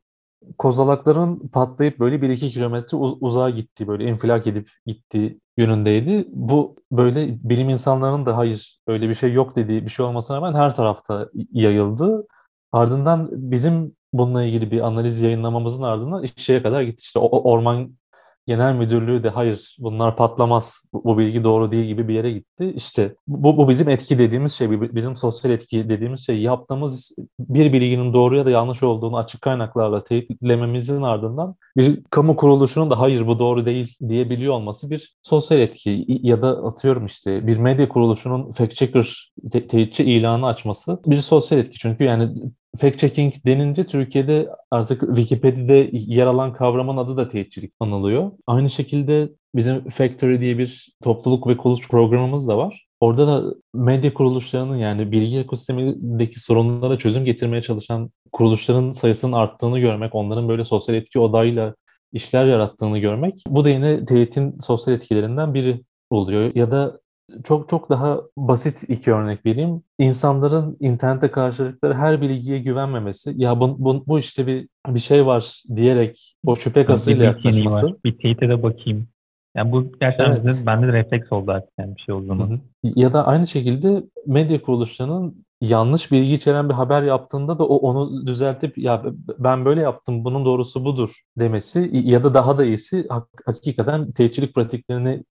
Kozalakların 0.58 1.48
patlayıp 1.48 2.00
böyle 2.00 2.22
1-2 2.22 2.50
kilometre 2.50 2.98
uz- 2.98 3.18
uzağa 3.22 3.50
gitti, 3.50 3.88
böyle 3.88 4.04
infilak 4.06 4.48
edip 4.48 4.70
gitti 4.86 5.40
yönündeydi. 5.58 6.28
Bu 6.30 6.76
böyle 6.92 7.50
bilim 7.50 7.70
insanlarının 7.70 8.26
da 8.26 8.38
hayır 8.38 8.80
öyle 8.88 9.10
bir 9.10 9.16
şey 9.16 9.34
yok 9.34 9.56
dediği 9.56 9.86
bir 9.86 9.90
şey 9.90 10.06
olmasına 10.06 10.38
rağmen 10.38 10.54
her 10.54 10.76
tarafta 10.76 11.30
yayıldı. 11.52 12.28
Ardından 12.72 13.30
bizim 13.32 13.96
bununla 14.14 14.44
ilgili 14.44 14.72
bir 14.72 14.82
analiz 14.82 15.22
yayınlamamızın 15.22 15.84
ardından 15.84 16.26
şeye 16.36 16.64
kadar 16.64 16.82
gitti. 16.82 17.02
İşte 17.02 17.20
orman 17.20 17.98
genel 18.48 18.74
müdürlüğü 18.74 19.24
de 19.24 19.30
hayır 19.30 19.78
bunlar 19.80 20.16
patlamaz 20.16 20.90
bu, 20.94 21.18
bilgi 21.18 21.44
doğru 21.44 21.72
değil 21.72 21.86
gibi 21.86 22.08
bir 22.08 22.14
yere 22.14 22.32
gitti. 22.32 22.74
İşte 22.76 23.16
bu, 23.28 23.58
bu 23.58 23.70
bizim 23.70 23.90
etki 23.90 24.20
dediğimiz 24.20 24.54
şey, 24.54 24.82
bizim 24.82 25.16
sosyal 25.16 25.54
etki 25.54 25.90
dediğimiz 25.90 26.26
şey 26.26 26.42
yaptığımız 26.42 27.16
bir 27.40 27.74
bilginin 27.74 28.14
doğru 28.14 28.38
ya 28.38 28.46
da 28.46 28.50
yanlış 28.50 28.84
olduğunu 28.84 29.18
açık 29.18 29.42
kaynaklarla 29.42 30.04
teyitlememizin 30.04 31.02
ardından 31.02 31.56
bir 31.78 32.04
kamu 32.10 32.36
kuruluşunun 32.36 32.90
da 32.90 33.00
hayır 33.00 33.28
bu 33.28 33.40
doğru 33.40 33.66
değil 33.66 33.96
diyebiliyor 34.10 34.54
olması 34.54 34.90
bir 34.90 35.16
sosyal 35.24 35.60
etki 35.60 36.06
ya 36.08 36.42
da 36.42 36.50
atıyorum 36.50 37.06
işte 37.06 37.48
bir 37.48 37.58
medya 37.58 37.90
kuruluşunun 37.90 38.52
fact 38.52 38.76
checker 38.76 39.32
te- 39.52 39.68
teyitçi 39.68 40.04
ilanı 40.04 40.48
açması 40.48 41.00
bir 41.06 41.18
sosyal 41.18 41.60
etki. 41.60 41.80
Çünkü 41.80 42.04
yani 42.04 42.30
fact 42.78 43.00
checking 43.00 43.34
denince 43.46 43.84
Türkiye'de 43.84 44.50
artık 44.72 45.02
Wikipedia'da 45.02 45.90
yer 45.92 46.26
alan 46.26 46.54
kavramın 46.54 46.98
adı 46.98 47.18
da 47.18 47.30
teyitçilik 47.30 47.74
anılıyor. 47.80 48.32
Aynı 48.48 48.70
şekilde 48.70 49.30
bizim 49.56 49.90
Factory 49.90 50.42
diye 50.42 50.58
bir 50.58 50.96
topluluk 51.04 51.48
ve 51.48 51.58
kuruluş 51.58 51.88
programımız 51.88 52.48
da 52.48 52.58
var. 52.58 52.88
Orada 53.00 53.28
da 53.28 53.56
medya 53.74 54.14
kuruluşlarının 54.14 54.78
yani 54.78 55.12
bilgi 55.12 55.40
ekosistemindeki 55.40 56.40
sorunlara 56.40 56.98
çözüm 56.98 57.26
getirmeye 57.26 57.62
çalışan 57.62 58.12
kuruluşların 58.32 58.92
sayısının 58.92 59.34
arttığını 59.34 59.80
görmek, 59.80 60.16
onların 60.16 60.50
böyle 60.50 60.64
sosyal 60.64 60.98
etki 60.98 61.20
odağıyla 61.20 61.76
işler 62.14 62.46
yarattığını 62.46 62.98
görmek 63.00 63.34
bu 63.48 63.66
da 63.66 63.70
yine 63.70 64.06
teyitin 64.06 64.60
sosyal 64.60 64.96
etkilerinden 64.96 65.54
biri 65.54 65.84
oluyor. 66.10 66.56
Ya 66.56 66.72
da 66.72 67.00
çok 67.44 67.70
çok 67.70 67.90
daha 67.90 68.22
basit 68.38 68.90
iki 68.90 69.14
örnek 69.14 69.46
vereyim. 69.46 69.84
İnsanların 70.00 70.78
internette 70.80 71.32
karşıladıkları 71.32 71.94
her 71.94 72.22
bilgiye 72.22 72.60
güvenmemesi. 72.60 73.34
Ya 73.38 73.60
bu, 73.60 73.76
bu, 73.80 74.04
bu 74.08 74.20
işte 74.20 74.48
bir 74.48 74.68
bir 74.88 75.00
şey 75.00 75.26
var 75.26 75.64
diyerek 75.76 76.36
o 76.46 76.56
şüphe 76.56 76.86
kasıyla 76.86 77.26
yaklaşması. 77.26 77.98
Bir 78.06 78.18
teyite 78.18 78.50
de 78.50 78.64
bakayım. 78.64 79.08
Yani 79.56 79.72
bu 79.72 79.92
gerçekten 80.00 80.32
Evet. 80.32 80.46
bizde- 80.46 80.66
bende 80.66 80.88
de 80.88 80.94
refleks 80.94 81.32
oldu 81.32 81.52
artık 81.52 81.70
yani 81.80 81.96
bir 81.96 82.02
şey 82.02 82.16
Hı 82.16 82.26
zaman. 82.26 82.48
hı. 82.50 82.60
Ya 82.84 83.14
da 83.14 83.28
aynı 83.28 83.48
şekilde 83.48 84.04
medya 84.26 84.62
kuruluşlarının 84.62 85.46
yanlış 85.62 86.12
bilgi 86.12 86.34
içeren 86.34 86.70
bir 86.70 86.74
haber 86.74 87.04
yaptığında 87.04 87.60
da 87.60 87.68
o 87.68 87.76
onu 87.76 88.28
düzeltip 88.28 88.78
ya 88.78 89.04
ben 89.40 89.66
böyle 89.66 89.82
yaptım 89.82 90.24
bunun 90.26 90.46
doğrusu 90.46 90.86
budur 90.86 91.22
demesi 91.40 91.90
ya 91.94 92.24
da 92.24 92.34
daha 92.34 92.58
da 92.58 92.66
iyisi 92.66 93.08
hak- 93.10 93.42
hakikaten 93.46 94.12
teyitçilik 94.12 94.56
pratiklerini 94.56 95.24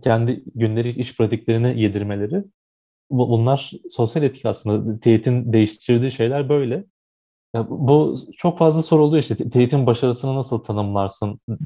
kendi 0.00 0.44
gündelik 0.54 0.98
iş 0.98 1.16
pratiklerine 1.16 1.80
yedirmeleri. 1.80 2.44
Bu- 3.10 3.30
Bunlar 3.30 3.72
sosyal 3.90 4.22
etki 4.24 4.48
aslında. 4.48 5.00
Teyitin 5.00 5.52
değiştirdiği 5.52 6.10
şeyler 6.10 6.48
böyle. 6.48 6.84
Ya 7.54 7.66
bu 7.70 8.16
çok 8.36 8.58
fazla 8.58 8.82
soru 8.82 9.04
oluyor 9.04 9.22
işte 9.22 9.36
te- 9.36 9.50
teyitin 9.50 9.86
başarısını 9.86 10.34
nasıl 10.36 10.58
tanımlarsın 10.58 11.40
Hı 11.48 11.58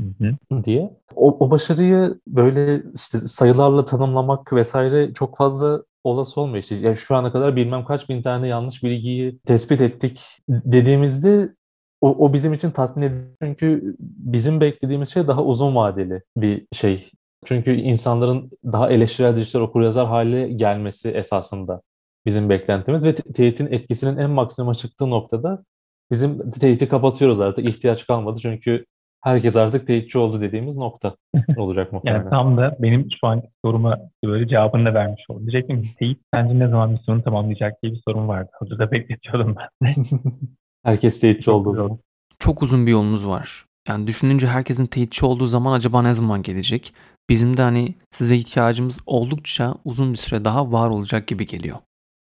hı. 0.51 0.65
diye. 0.65 0.91
O, 1.15 1.37
o 1.47 1.51
başarıyı 1.51 2.21
böyle 2.27 2.83
işte 2.95 3.19
sayılarla 3.19 3.85
tanımlamak 3.85 4.53
vesaire 4.53 5.15
çok 5.15 5.37
fazla 5.37 5.83
olası 6.05 6.41
olmuyor. 6.41 6.63
İşte 6.63 6.75
ya 6.75 6.95
şu 6.95 7.17
ana 7.17 7.33
kadar 7.33 7.57
bilmem 7.57 7.85
kaç 7.85 8.09
bin 8.09 8.23
tane 8.23 8.49
yanlış 8.49 8.83
bilgiyi 8.83 9.39
tespit 9.39 9.81
ettik 9.81 10.23
dediğimizde 10.49 11.55
o, 12.01 12.27
o 12.27 12.33
bizim 12.33 12.53
için 12.55 12.71
tatmin 12.71 13.03
edici. 13.07 13.37
Çünkü 13.43 13.97
bizim 14.01 14.61
beklediğimiz 14.61 15.09
şey 15.09 15.27
daha 15.27 15.45
uzun 15.45 15.75
vadeli 15.77 16.23
bir 16.37 16.67
şey. 16.73 17.11
Çünkü 17.45 17.75
insanların 17.75 18.51
daha 18.65 18.91
eleştirel 18.91 19.37
dijital 19.37 19.61
okuryazar 19.61 20.07
hale 20.07 20.49
gelmesi 20.49 21.11
esasında 21.11 21.83
bizim 22.27 22.49
beklentimiz 22.49 23.05
ve 23.05 23.15
te- 23.15 23.33
teyitin 23.33 23.67
etkisinin 23.67 24.17
en 24.17 24.31
maksimuma 24.31 24.75
çıktığı 24.75 25.11
noktada 25.11 25.65
bizim 26.11 26.51
teyiti 26.51 26.89
kapatıyoruz 26.89 27.41
artık. 27.41 27.69
ihtiyaç 27.69 28.07
kalmadı 28.07 28.41
çünkü 28.43 28.85
herkes 29.23 29.57
artık 29.57 29.87
teyitçi 29.87 30.19
oldu 30.19 30.41
dediğimiz 30.41 30.77
nokta 30.77 31.17
olacak 31.57 31.93
muhtemelen. 31.93 32.21
Yani 32.21 32.31
tam 32.31 32.57
da 32.57 32.77
benim 32.79 33.09
şu 33.21 33.27
anki 33.27 33.49
soruma 33.65 33.99
böyle 34.25 34.49
cevabını 34.49 34.87
da 34.87 34.95
vermiş 34.95 35.23
oldu. 35.29 35.41
Diyecektim 35.41 35.83
ki 35.83 35.97
teyit 35.97 36.19
sence 36.35 36.59
ne 36.59 36.69
zaman 36.69 36.91
misyonu 36.91 37.23
tamamlayacak 37.23 37.83
diye 37.83 37.93
bir 37.93 38.03
sorum 38.09 38.29
vardı. 38.29 38.51
Hazırda 38.61 38.91
bekletiyordum 38.91 39.57
ben. 39.57 39.95
Herkes 40.85 41.21
teyitçi 41.21 41.51
oldu. 41.51 41.99
Çok 42.39 42.63
uzun 42.63 42.87
bir 42.87 42.91
yolunuz 42.91 43.27
var. 43.27 43.67
Yani 43.89 44.07
düşününce 44.07 44.47
herkesin 44.47 44.87
teyitçi 44.87 45.27
olduğu 45.27 45.47
zaman 45.47 45.73
acaba 45.73 46.03
ne 46.03 46.13
zaman 46.13 46.43
gelecek? 46.43 46.95
Bizim 47.33 47.57
de 47.57 47.63
hani 47.63 47.95
size 48.11 48.37
ihtiyacımız 48.37 49.01
oldukça 49.07 49.75
uzun 49.85 50.13
bir 50.13 50.19
süre 50.19 50.45
daha 50.45 50.73
var 50.73 50.89
olacak 50.89 51.27
gibi 51.27 51.47
geliyor. 51.47 51.79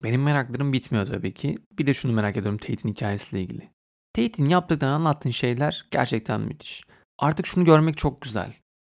Benim 0.03 0.23
meraklarım 0.23 0.73
bitmiyor 0.73 1.05
tabii 1.05 1.33
ki. 1.33 1.55
Bir 1.71 1.87
de 1.87 1.93
şunu 1.93 2.11
merak 2.11 2.37
ediyorum 2.37 2.57
Tate'in 2.57 2.93
hikayesiyle 2.93 3.43
ilgili. 3.43 3.69
Tate'in 4.13 4.49
yaptıklarını 4.49 4.95
anlattığın 4.95 5.29
şeyler 5.29 5.85
gerçekten 5.91 6.41
müthiş. 6.41 6.83
Artık 7.19 7.45
şunu 7.45 7.65
görmek 7.65 7.97
çok 7.97 8.21
güzel. 8.21 8.53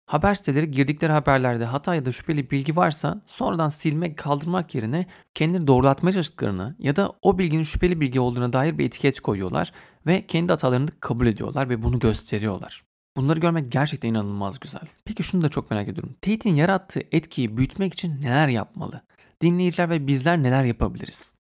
Haber 0.06 0.34
siteleri 0.34 0.70
girdikleri 0.70 1.12
haberlerde 1.12 1.64
hata 1.64 1.94
ya 1.94 2.04
da 2.04 2.12
şüpheli 2.12 2.50
bilgi 2.50 2.76
varsa 2.76 3.22
sonradan 3.26 3.68
silmek, 3.68 4.16
kaldırmak 4.16 4.74
yerine 4.74 5.06
kendini 5.34 5.66
doğrulatmaya 5.66 6.12
çalıştıklarını 6.12 6.76
ya 6.78 6.96
da 6.96 7.12
o 7.22 7.38
bilginin 7.38 7.62
şüpheli 7.62 8.00
bilgi 8.00 8.20
olduğuna 8.20 8.52
dair 8.52 8.78
bir 8.78 8.86
etiket 8.86 9.20
koyuyorlar 9.20 9.72
ve 10.06 10.26
kendi 10.26 10.52
hatalarını 10.52 10.90
kabul 11.00 11.26
ediyorlar 11.26 11.68
ve 11.68 11.82
bunu 11.82 11.98
gösteriyorlar. 11.98 12.86
Bunları 13.16 13.40
görmek 13.40 13.72
gerçekten 13.72 14.08
inanılmaz 14.08 14.60
güzel. 14.60 14.80
Peki 15.04 15.22
şunu 15.22 15.42
da 15.42 15.48
çok 15.48 15.70
merak 15.70 15.88
ediyorum. 15.88 16.16
Tate'in 16.22 16.54
yarattığı 16.54 17.00
etkiyi 17.12 17.56
büyütmek 17.56 17.92
için 17.92 18.22
neler 18.22 18.48
yapmalı? 18.48 19.02
Dinleyiciler 19.40 19.90
ve 19.90 20.06
bizler 20.06 20.42
neler 20.42 20.64
yapabiliriz? 20.64 21.36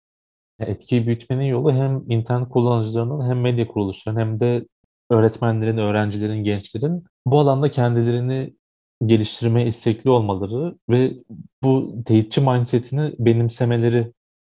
Etkiyi 0.58 1.06
büyütmenin 1.06 1.44
yolu 1.44 1.72
hem 1.72 2.10
internet 2.10 2.48
kullanıcılarının 2.48 3.28
hem 3.28 3.40
medya 3.40 3.66
kuruluşlarının 3.66 4.20
hem 4.20 4.40
de 4.40 4.66
öğretmenlerin, 5.10 5.78
öğrencilerin, 5.78 6.44
gençlerin 6.44 7.04
bu 7.26 7.40
alanda 7.40 7.70
kendilerini 7.70 8.56
geliştirmeye 9.06 9.66
istekli 9.66 10.10
olmaları 10.10 10.78
ve 10.90 11.12
bu 11.62 12.02
teyitçi 12.06 12.40
mindsetini 12.40 13.14
benimsemeleri 13.18 14.12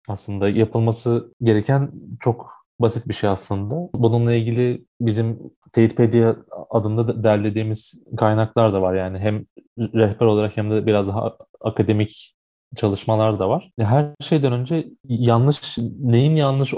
aslında 0.08 0.50
yapılması 0.50 1.34
gereken 1.44 1.92
çok 2.20 2.61
basit 2.82 3.08
bir 3.08 3.14
şey 3.14 3.30
aslında. 3.30 3.90
Bununla 3.96 4.34
ilgili 4.34 4.86
bizim 5.02 5.40
Teyitpedia 5.74 6.36
adında 6.70 7.08
da 7.08 7.24
derlediğimiz 7.24 8.04
kaynaklar 8.18 8.74
da 8.74 8.82
var. 8.82 8.96
Yani 8.96 9.20
hem 9.20 9.46
rehber 9.80 10.26
olarak 10.26 10.58
hem 10.58 10.72
de 10.72 10.86
biraz 10.86 11.08
daha 11.08 11.38
akademik 11.62 12.36
çalışmalar 12.76 13.40
da 13.40 13.50
var. 13.50 13.72
Her 13.80 14.10
şeyden 14.22 14.54
önce 14.54 14.88
yanlış 15.08 15.78
neyin 16.00 16.36
yanlış 16.36 16.74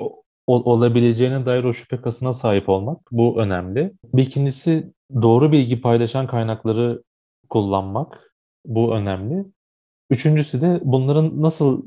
olabileceğine 0.47 1.45
dair 1.45 1.63
o 1.63 1.73
şüphe 1.73 2.01
kasına 2.01 2.33
sahip 2.33 2.69
olmak 2.69 2.99
bu 3.11 3.41
önemli. 3.41 3.93
Bir 4.13 4.23
ikincisi 4.23 4.93
doğru 5.21 5.51
bilgi 5.51 5.81
paylaşan 5.81 6.27
kaynakları 6.27 7.03
kullanmak 7.49 8.33
bu 8.65 8.95
önemli. 8.95 9.45
Üçüncüsü 10.09 10.61
de 10.61 10.79
bunların 10.83 11.41
nasıl 11.41 11.85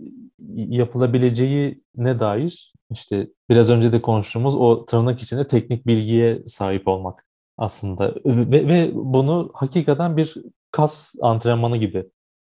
yapılabileceği 0.56 1.82
ne 1.96 2.20
dair 2.20 2.72
işte 2.90 3.28
biraz 3.50 3.70
önce 3.70 3.92
de 3.92 4.02
konuştuğumuz 4.02 4.54
o 4.54 4.86
tırnak 4.86 5.22
içinde 5.22 5.48
teknik 5.48 5.86
bilgiye 5.86 6.46
sahip 6.46 6.88
olmak 6.88 7.26
aslında 7.58 8.14
ve, 8.26 8.68
ve 8.68 8.90
bunu 8.94 9.50
hakikaten 9.54 10.16
bir 10.16 10.34
kas 10.70 11.14
antrenmanı 11.22 11.76
gibi 11.76 12.06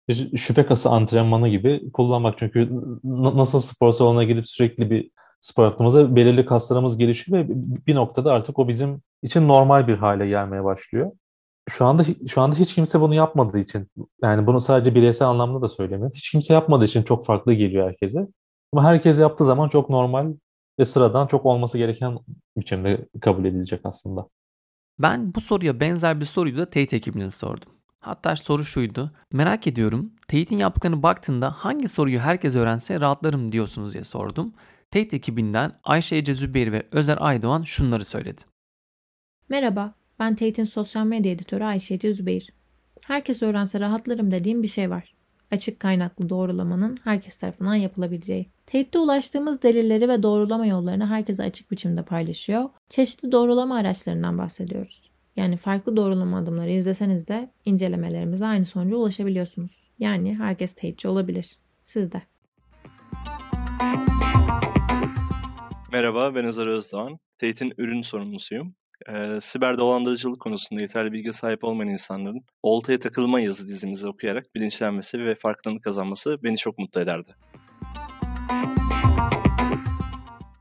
bir 0.09 0.39
şüphe 0.39 0.67
kası 0.67 0.91
antrenmanı 0.91 1.49
gibi 1.49 1.93
kullanmak. 1.93 2.39
Çünkü 2.39 2.69
nasıl 3.05 3.61
spor 3.61 3.93
salonuna 3.93 4.25
gidip 4.25 4.49
sürekli 4.49 4.91
bir 4.91 5.11
spor 5.41 5.65
yaptığımızda 5.65 6.17
belirli 6.17 6.47
kaslarımız 6.47 6.99
gelişiyor 6.99 7.39
ve 7.39 7.47
bir 7.87 7.95
noktada 7.95 8.33
artık 8.33 8.59
o 8.59 8.69
bizim 8.69 9.03
için 9.23 9.49
normal 9.49 9.89
bir 9.89 9.97
hale 9.97 10.29
gelmeye 10.29 10.65
başlıyor. 10.65 11.13
Şu 11.69 11.87
anda 11.87 12.03
şu 12.29 12.41
anda 12.41 12.57
hiç 12.57 12.75
kimse 12.75 13.01
bunu 13.01 13.15
yapmadığı 13.15 13.59
için 13.59 13.89
yani 14.23 14.47
bunu 14.47 14.61
sadece 14.61 14.95
bireysel 14.95 15.29
anlamda 15.29 15.63
da 15.63 15.69
söylemiyorum. 15.69 16.13
Hiç 16.15 16.31
kimse 16.31 16.55
yapmadığı 16.55 16.85
için 16.85 17.03
çok 17.03 17.27
farklı 17.27 17.55
geliyor 17.55 17.89
herkese. 17.89 18.27
Ama 18.73 18.85
herkes 18.85 19.19
yaptığı 19.19 19.45
zaman 19.45 19.69
çok 19.69 19.91
normal 19.91 20.35
ve 20.79 20.85
sıradan 20.85 21.27
çok 21.27 21.47
olması 21.47 21.79
gereken 21.79 22.19
biçimde 22.57 23.09
kabul 23.21 23.45
edilecek 23.45 23.81
aslında. 23.85 24.29
Ben 24.99 25.35
bu 25.35 25.41
soruya 25.41 25.81
benzer 25.81 26.21
bir 26.21 26.25
soruyu 26.25 26.59
da 26.59 26.65
Tate 26.65 26.97
ekibine 26.97 27.31
sordum. 27.31 27.73
Hatta 28.01 28.37
soru 28.37 28.65
şuydu. 28.65 29.13
Merak 29.33 29.67
ediyorum. 29.67 30.13
Tate'in 30.29 30.59
yaptıklarını 30.59 31.03
baktığında 31.03 31.51
hangi 31.51 31.89
soruyu 31.89 32.19
herkes 32.21 32.57
öğrense 32.57 33.01
rahatlarım 33.01 33.53
diyorsunuz 33.53 33.93
diye 33.93 34.05
sordum. 34.05 34.53
Tate 34.91 35.17
ekibinden 35.17 35.73
Ayşe 35.85 36.17
Ece 36.17 36.35
Zübeyir 36.35 36.73
ve 36.73 36.87
Özer 36.93 37.19
Aydoğan 37.21 37.63
şunları 37.63 38.05
söyledi. 38.05 38.43
Merhaba, 39.49 39.95
ben 40.19 40.35
Tate'in 40.35 40.65
sosyal 40.65 41.07
medya 41.07 41.33
editörü 41.33 41.65
Ayşe 41.65 41.95
Ece 41.95 42.13
Zübeyir. 42.13 42.53
Herkes 43.05 43.43
öğrense 43.43 43.81
rahatlarım 43.81 44.31
dediğim 44.31 44.63
bir 44.63 44.69
şey 44.69 44.91
var. 44.91 45.15
Açık 45.51 45.81
kaynaklı 45.81 46.29
doğrulamanın 46.29 46.97
herkes 47.05 47.41
tarafından 47.41 47.75
yapılabileceği. 47.75 48.47
Tate'de 48.67 48.99
ulaştığımız 48.99 49.63
delilleri 49.63 50.09
ve 50.09 50.23
doğrulama 50.23 50.67
yollarını 50.67 51.07
herkese 51.07 51.43
açık 51.43 51.71
biçimde 51.71 52.03
paylaşıyor. 52.03 52.71
Çeşitli 52.89 53.33
doğrulama 53.33 53.77
araçlarından 53.77 54.39
bahsediyoruz. 54.39 55.11
Yani 55.37 55.57
farklı 55.57 55.97
doğrulama 55.97 56.39
adımları 56.39 56.71
izleseniz 56.71 57.29
de 57.29 57.51
incelemelerimize 57.65 58.47
aynı 58.47 58.65
sonuca 58.65 58.97
ulaşabiliyorsunuz. 58.97 59.91
Yani 59.99 60.35
herkes 60.39 60.75
Tate'ci 60.75 61.09
olabilir. 61.09 61.57
Siz 61.83 62.13
de. 62.13 62.23
Merhaba, 65.93 66.35
ben 66.35 66.45
Özer 66.45 66.67
Özdoğan. 66.67 67.19
Tate'in 67.39 67.73
ürün 67.79 68.03
sorumlusuyum. 68.03 68.75
Ee, 69.09 69.39
siber 69.41 69.79
dolandırıcılık 69.79 70.41
konusunda 70.41 70.81
yeterli 70.81 71.13
bilgi 71.13 71.33
sahip 71.33 71.65
olmayan 71.65 71.93
insanların 71.93 72.45
Oltaya 72.63 72.99
Takılma 72.99 73.41
yazı 73.41 73.69
dizimizi 73.69 74.09
okuyarak 74.09 74.55
bilinçlenmesi 74.55 75.25
ve 75.25 75.35
farkındalık 75.35 75.85
kazanması 75.85 76.43
beni 76.43 76.57
çok 76.57 76.79
mutlu 76.79 77.01
ederdi. 77.01 77.35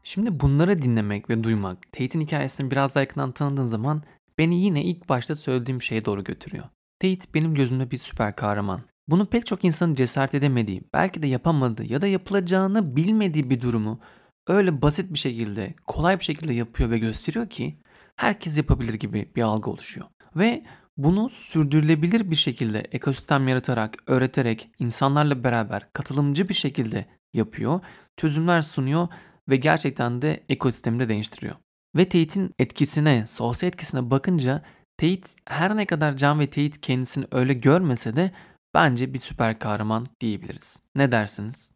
Şimdi 0.03 0.39
bunları 0.39 0.81
dinlemek 0.81 1.29
ve 1.29 1.43
duymak, 1.43 1.91
Tate'in 1.91 2.21
hikayesini 2.21 2.71
biraz 2.71 2.95
daha 2.95 3.01
yakından 3.01 3.31
tanıdığın 3.31 3.65
zaman 3.65 4.03
beni 4.37 4.63
yine 4.63 4.83
ilk 4.83 5.09
başta 5.09 5.35
söylediğim 5.35 5.81
şeye 5.81 6.05
doğru 6.05 6.23
götürüyor. 6.23 6.63
Tate 6.99 7.33
benim 7.33 7.55
gözümde 7.55 7.91
bir 7.91 7.97
süper 7.97 8.35
kahraman. 8.35 8.79
Bunu 9.07 9.25
pek 9.25 9.45
çok 9.45 9.65
insanın 9.65 9.95
cesaret 9.95 10.35
edemediği, 10.35 10.81
belki 10.93 11.23
de 11.23 11.27
yapamadığı 11.27 11.85
ya 11.85 12.01
da 12.01 12.07
yapılacağını 12.07 12.95
bilmediği 12.95 13.49
bir 13.49 13.61
durumu 13.61 13.99
öyle 14.47 14.81
basit 14.81 15.13
bir 15.13 15.19
şekilde, 15.19 15.73
kolay 15.87 16.19
bir 16.19 16.23
şekilde 16.23 16.53
yapıyor 16.53 16.89
ve 16.89 16.97
gösteriyor 16.97 17.49
ki 17.49 17.75
herkes 18.19 18.57
yapabilir 18.57 18.93
gibi 18.93 19.31
bir 19.35 19.41
algı 19.41 19.69
oluşuyor. 19.69 20.07
Ve 20.35 20.63
bunu 20.97 21.29
sürdürülebilir 21.29 22.31
bir 22.31 22.35
şekilde 22.35 22.79
ekosistem 22.79 23.47
yaratarak, 23.47 23.95
öğreterek, 24.07 24.69
insanlarla 24.79 25.43
beraber 25.43 25.93
katılımcı 25.93 26.49
bir 26.49 26.53
şekilde 26.53 27.05
yapıyor, 27.33 27.79
çözümler 28.17 28.61
sunuyor 28.61 29.07
ve 29.49 29.55
gerçekten 29.55 30.21
de 30.21 30.43
ekosistemi 30.49 30.99
de 30.99 31.09
değiştiriyor. 31.09 31.55
Ve 31.95 32.09
Tate'in 32.09 32.51
etkisine, 32.59 33.27
sosyal 33.27 33.67
etkisine 33.67 34.11
bakınca 34.11 34.61
Tate 34.97 35.29
her 35.47 35.77
ne 35.77 35.85
kadar 35.85 36.17
Can 36.17 36.39
ve 36.39 36.47
Tate 36.47 36.81
kendisini 36.81 37.25
öyle 37.31 37.53
görmese 37.53 38.15
de 38.15 38.31
bence 38.73 39.13
bir 39.13 39.19
süper 39.19 39.59
kahraman 39.59 40.07
diyebiliriz. 40.21 40.79
Ne 40.95 41.11
dersiniz? 41.11 41.71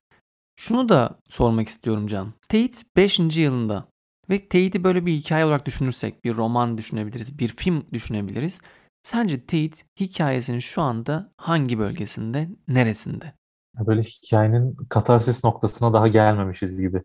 Şunu 0.55 0.89
da 0.89 1.19
sormak 1.29 1.67
istiyorum 1.67 2.07
Can. 2.07 2.33
Tate 2.49 2.77
5. 2.97 3.19
yılında 3.37 3.92
ve 4.29 4.39
Tate'i 4.39 4.83
böyle 4.83 5.05
bir 5.05 5.11
hikaye 5.11 5.45
olarak 5.45 5.65
düşünürsek 5.65 6.23
bir 6.23 6.35
roman 6.35 6.77
düşünebiliriz, 6.77 7.39
bir 7.39 7.47
film 7.47 7.85
düşünebiliriz. 7.93 8.61
Sence 9.03 9.39
Tate 9.39 9.85
hikayesinin 9.99 10.59
şu 10.59 10.81
anda 10.81 11.31
hangi 11.37 11.79
bölgesinde, 11.79 12.49
neresinde? 12.67 13.33
Böyle 13.79 14.01
hikayenin 14.01 14.75
katarsis 14.89 15.43
noktasına 15.43 15.93
daha 15.93 16.07
gelmemişiz 16.07 16.81
gibi 16.81 17.03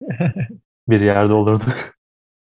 bir 0.88 1.00
yerde 1.00 1.32
olurduk. 1.32 1.76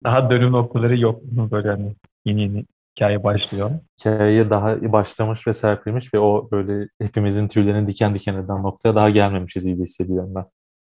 Daha 0.04 0.30
dönüm 0.30 0.52
noktaları 0.52 0.98
yok. 1.00 1.22
Böyle 1.24 1.70
hani 1.70 1.96
yeni 2.26 2.42
yeni 2.42 2.66
hikaye 2.96 3.24
başlıyor. 3.24 3.72
Hikayeye 4.00 4.50
daha 4.50 4.92
başlamış 4.92 5.48
ve 5.48 5.54
serpilmiş 5.54 6.14
ve 6.14 6.20
o 6.20 6.50
böyle 6.52 6.88
hepimizin 7.02 7.48
tüylerini 7.48 7.88
diken 7.88 8.16
diken 8.16 8.36
eden 8.36 8.64
noktaya 8.64 8.96
daha 8.96 9.10
gelmemişiz 9.10 9.66
gibi 9.66 9.84
hissediyorum 9.84 10.36
ben. 10.36 10.46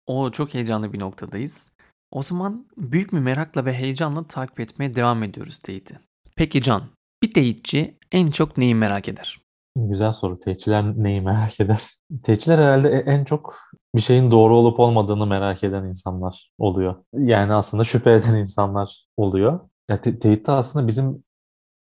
O 0.05 0.31
çok 0.31 0.53
heyecanlı 0.53 0.93
bir 0.93 0.99
noktadayız. 0.99 1.72
O 2.13 2.23
zaman 2.23 2.65
büyük 2.77 3.13
bir 3.13 3.19
merakla 3.19 3.65
ve 3.65 3.73
heyecanla 3.73 4.27
takip 4.27 4.59
etmeye 4.59 4.95
devam 4.95 5.23
ediyoruz 5.23 5.59
Tate'i. 5.59 5.97
Peki 6.35 6.61
Can, 6.61 6.83
bir 7.23 7.33
teyitçi 7.33 7.97
en 8.11 8.27
çok 8.27 8.57
neyi 8.57 8.75
merak 8.75 9.09
eder? 9.09 9.41
Güzel 9.75 10.11
soru. 10.13 10.39
Teyitçiler 10.39 11.03
neyi 11.03 11.21
merak 11.21 11.59
eder? 11.59 11.83
Teyitçiler 12.23 12.57
herhalde 12.57 12.89
e, 12.89 12.97
en 13.11 13.25
çok 13.25 13.59
bir 13.95 14.01
şeyin 14.01 14.31
doğru 14.31 14.57
olup 14.57 14.79
olmadığını 14.79 15.27
merak 15.27 15.63
eden 15.63 15.83
insanlar 15.83 16.51
oluyor. 16.57 16.95
Yani 17.13 17.53
aslında 17.53 17.83
şüphe 17.83 18.11
eden 18.13 18.35
insanlar 18.35 19.05
oluyor. 19.17 19.59
Ya 19.89 20.01
te- 20.01 20.19
teyit'te 20.19 20.51
aslında 20.51 20.87
bizim 20.87 21.23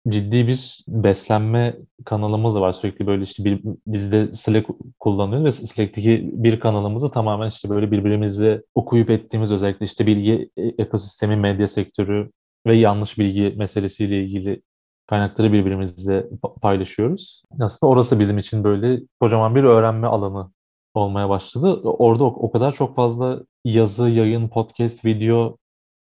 ciddi 0.08 0.46
bir 0.46 0.84
beslenme 0.88 1.76
kanalımız 2.04 2.54
da 2.54 2.60
var. 2.60 2.72
Sürekli 2.72 3.06
böyle 3.06 3.22
işte 3.22 3.44
bir, 3.44 3.60
biz 3.86 4.12
de 4.12 4.32
Slack 4.32 4.68
kullanıyoruz 5.00 5.44
ve 5.44 5.50
Slack'teki 5.50 6.30
bir 6.32 6.60
kanalımızı 6.60 7.10
tamamen 7.10 7.48
işte 7.48 7.70
böyle 7.70 7.90
birbirimizle 7.90 8.62
okuyup 8.74 9.10
ettiğimiz 9.10 9.52
özellikle 9.52 9.86
işte 9.86 10.06
bilgi 10.06 10.50
ekosistemi, 10.56 11.36
medya 11.36 11.68
sektörü 11.68 12.30
ve 12.66 12.76
yanlış 12.76 13.18
bilgi 13.18 13.54
meselesiyle 13.56 14.24
ilgili 14.24 14.62
kaynakları 15.06 15.52
birbirimizle 15.52 16.26
paylaşıyoruz. 16.62 17.42
Aslında 17.60 17.90
orası 17.90 18.20
bizim 18.20 18.38
için 18.38 18.64
böyle 18.64 19.00
kocaman 19.20 19.54
bir 19.54 19.64
öğrenme 19.64 20.06
alanı 20.06 20.50
olmaya 20.94 21.28
başladı. 21.28 21.80
Orada 21.82 22.24
o, 22.24 22.26
o 22.26 22.50
kadar 22.50 22.72
çok 22.72 22.96
fazla 22.96 23.40
yazı, 23.64 24.10
yayın, 24.10 24.48
podcast, 24.48 25.04
video 25.04 25.56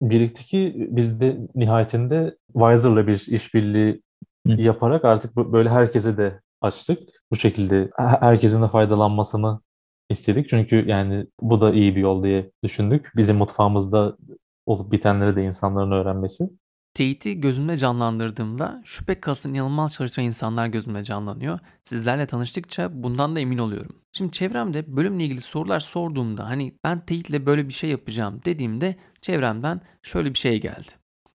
birikti 0.02 0.46
ki 0.46 0.74
biz 0.78 1.22
de 1.22 1.38
nihayetinde 1.56 2.38
Wiser'la 2.54 3.08
bir 3.08 3.26
işbirliği 3.28 4.02
yaparak 4.46 5.06
artık 5.06 5.36
böyle 5.36 5.70
herkese 5.70 6.18
de 6.18 6.42
açtık. 6.62 7.00
Bu 7.32 7.36
şekilde 7.36 7.90
herkesin 7.98 8.62
de 8.62 8.68
faydalanmasını 8.68 9.60
istedik. 10.10 10.50
Çünkü 10.50 10.88
yani 10.88 11.28
bu 11.42 11.62
da 11.62 11.74
iyi 11.74 11.96
bir 11.96 12.02
yol 12.02 12.24
diye 12.24 12.52
düşündük. 12.64 13.12
Bizim 13.16 13.38
mutfağımızda 13.38 14.18
olup 14.66 14.92
bitenleri 14.92 15.36
de 15.36 15.44
insanların 15.44 15.92
öğrenmesi. 15.92 16.50
Tate'i 16.98 17.42
gözümde 17.42 17.78
canlandırdığımda 17.78 18.82
şüphe 18.86 19.20
kasın 19.20 19.54
inanılmaz 19.54 19.94
çalışan 19.94 20.26
insanlar 20.26 20.68
gözümde 20.68 21.04
canlanıyor. 21.04 21.60
Sizlerle 21.84 22.28
tanıştıkça 22.28 23.04
bundan 23.04 23.36
da 23.36 23.40
emin 23.40 23.58
oluyorum. 23.58 23.96
Şimdi 24.12 24.32
çevremde 24.32 24.98
bölümle 24.98 25.24
ilgili 25.24 25.42
sorular 25.42 25.80
sorduğumda 25.80 26.50
hani 26.50 26.76
ben 26.84 27.00
Tate'le 27.00 27.46
böyle 27.46 27.68
bir 27.68 27.74
şey 27.74 27.90
yapacağım 27.90 28.42
dediğimde 28.46 28.96
çevremden 29.22 29.82
şöyle 30.04 30.30
bir 30.30 30.38
şey 30.38 30.62
geldi. 30.62 30.92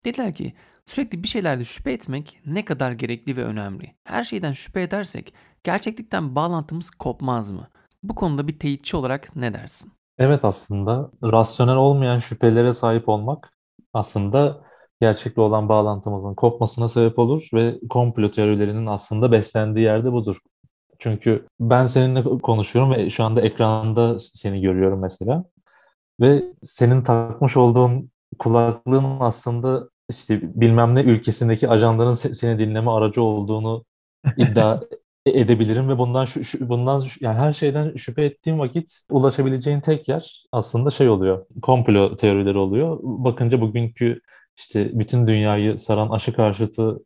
Dediler 0.04 0.34
ki 0.34 0.54
sürekli 0.84 1.22
bir 1.22 1.28
şeylerde 1.28 1.64
şüphe 1.64 1.92
etmek 1.92 2.40
ne 2.46 2.64
kadar 2.64 2.92
gerekli 2.92 3.36
ve 3.36 3.44
önemli. 3.44 3.94
Her 4.04 4.24
şeyden 4.24 4.52
şüphe 4.52 4.82
edersek 4.82 5.34
gerçeklikten 5.64 6.34
bağlantımız 6.34 6.90
kopmaz 6.90 7.50
mı? 7.50 7.68
Bu 8.02 8.14
konuda 8.14 8.48
bir 8.48 8.58
teyitçi 8.58 8.96
olarak 8.96 9.36
ne 9.36 9.54
dersin? 9.54 9.92
Evet 10.18 10.44
aslında 10.44 11.10
rasyonel 11.24 11.76
olmayan 11.76 12.18
şüphelere 12.18 12.72
sahip 12.72 13.08
olmak 13.08 13.52
aslında 13.92 14.69
gerçekle 15.00 15.42
olan 15.42 15.68
bağlantımızın 15.68 16.34
kopmasına 16.34 16.88
sebep 16.88 17.18
olur 17.18 17.48
ve 17.54 17.78
komplo 17.90 18.30
teorilerinin 18.30 18.86
aslında 18.86 19.32
beslendiği 19.32 19.84
yerde 19.84 20.12
budur. 20.12 20.36
Çünkü 20.98 21.46
ben 21.60 21.86
seninle 21.86 22.24
konuşuyorum 22.24 22.92
ve 22.92 23.10
şu 23.10 23.24
anda 23.24 23.40
ekranda 23.40 24.18
seni 24.18 24.60
görüyorum 24.60 25.00
mesela. 25.00 25.44
Ve 26.20 26.42
senin 26.62 27.02
takmış 27.02 27.56
olduğun 27.56 28.10
kulaklığın 28.38 29.20
aslında 29.20 29.88
işte 30.10 30.40
bilmem 30.60 30.94
ne 30.94 31.00
ülkesindeki 31.00 31.68
ajanların 31.68 32.12
seni 32.12 32.58
dinleme 32.58 32.90
aracı 32.90 33.22
olduğunu 33.22 33.84
iddia 34.36 34.80
edebilirim 35.26 35.88
ve 35.88 35.98
bundan 35.98 36.24
şu, 36.24 36.44
şu 36.44 36.68
bundan 36.68 37.02
yani 37.20 37.38
her 37.38 37.52
şeyden 37.52 37.96
şüphe 37.96 38.24
ettiğim 38.24 38.58
vakit 38.58 39.00
ulaşabileceğin 39.10 39.80
tek 39.80 40.08
yer 40.08 40.44
aslında 40.52 40.90
şey 40.90 41.08
oluyor. 41.08 41.46
Komplo 41.62 42.16
teorileri 42.16 42.58
oluyor. 42.58 42.98
Bakınca 43.02 43.60
bugünkü 43.60 44.20
işte 44.60 44.98
bütün 44.98 45.26
dünyayı 45.26 45.78
saran 45.78 46.10
aşı 46.10 46.32
karşıtı 46.32 46.98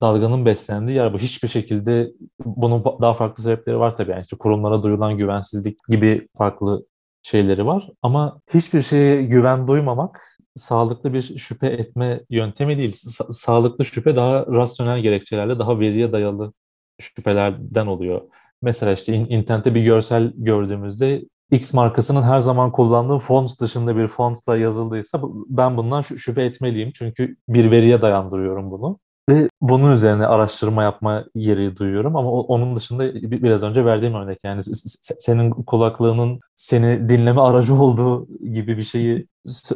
dalganın 0.00 0.46
beslendiği 0.46 0.96
yer 0.96 1.12
bu. 1.12 1.18
Hiçbir 1.18 1.48
şekilde 1.48 2.12
bunun 2.44 2.84
daha 2.84 3.14
farklı 3.14 3.42
sebepleri 3.42 3.78
var 3.78 3.96
tabii. 3.96 4.10
Yani 4.10 4.22
işte 4.22 4.36
kurumlara 4.36 4.82
duyulan 4.82 5.18
güvensizlik 5.18 5.78
gibi 5.88 6.28
farklı 6.38 6.86
şeyleri 7.22 7.66
var. 7.66 7.90
Ama 8.02 8.40
hiçbir 8.54 8.80
şeye 8.80 9.22
güven 9.22 9.68
duymamak 9.68 10.38
sağlıklı 10.56 11.12
bir 11.12 11.22
şüphe 11.38 11.66
etme 11.66 12.20
yöntemi 12.30 12.78
değil. 12.78 12.92
Sa- 12.92 13.32
sağlıklı 13.32 13.84
şüphe 13.84 14.16
daha 14.16 14.46
rasyonel 14.46 15.00
gerekçelerle, 15.00 15.58
daha 15.58 15.80
veriye 15.80 16.12
dayalı 16.12 16.52
şüphelerden 17.00 17.86
oluyor. 17.86 18.20
Mesela 18.62 18.92
işte 18.92 19.14
internette 19.14 19.74
bir 19.74 19.82
görsel 19.82 20.32
gördüğümüzde 20.36 21.22
X 21.50 21.74
markasının 21.74 22.22
her 22.22 22.40
zaman 22.40 22.72
kullandığı 22.72 23.18
font 23.18 23.60
dışında 23.60 23.96
bir 23.96 24.08
fontla 24.08 24.56
yazıldıysa 24.56 25.20
ben 25.48 25.76
bundan 25.76 26.00
şüphe 26.00 26.42
etmeliyim. 26.42 26.92
Çünkü 26.94 27.36
bir 27.48 27.70
veriye 27.70 28.02
dayandırıyorum 28.02 28.70
bunu. 28.70 28.98
Ve 29.30 29.48
bunun 29.60 29.92
üzerine 29.92 30.26
araştırma 30.26 30.82
yapma 30.82 31.24
gereği 31.36 31.76
duyuyorum. 31.76 32.16
Ama 32.16 32.30
onun 32.30 32.76
dışında 32.76 33.14
biraz 33.14 33.62
önce 33.62 33.84
verdiğim 33.84 34.14
örnek 34.14 34.38
yani 34.44 34.62
senin 35.00 35.50
kulaklığının 35.50 36.40
seni 36.54 37.08
dinleme 37.08 37.40
aracı 37.40 37.74
olduğu 37.74 38.26
gibi 38.52 38.76
bir 38.76 38.82
şeyi 38.82 39.26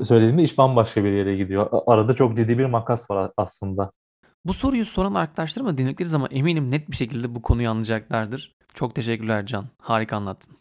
söylediğinde 0.05 0.43
iş 0.43 0.59
bambaşka 0.59 1.05
bir 1.05 1.13
yere 1.13 1.37
gidiyor. 1.37 1.67
Arada 1.87 2.15
çok 2.15 2.37
ciddi 2.37 2.59
bir 2.59 2.65
makas 2.65 3.11
var 3.11 3.31
aslında. 3.37 3.91
Bu 4.45 4.53
soruyu 4.53 4.85
soran 4.85 5.15
arkadaşlarıma 5.15 5.79
dinledikleri 5.79 6.09
zaman 6.09 6.29
eminim 6.31 6.71
net 6.71 6.91
bir 6.91 6.97
şekilde 6.97 7.35
bu 7.35 7.43
konuyu 7.43 7.71
anlayacaklardır. 7.71 8.57
Çok 8.75 8.95
teşekkürler 8.95 9.47
Can. 9.47 9.65
Harika 9.79 10.17
anlattın. 10.17 10.57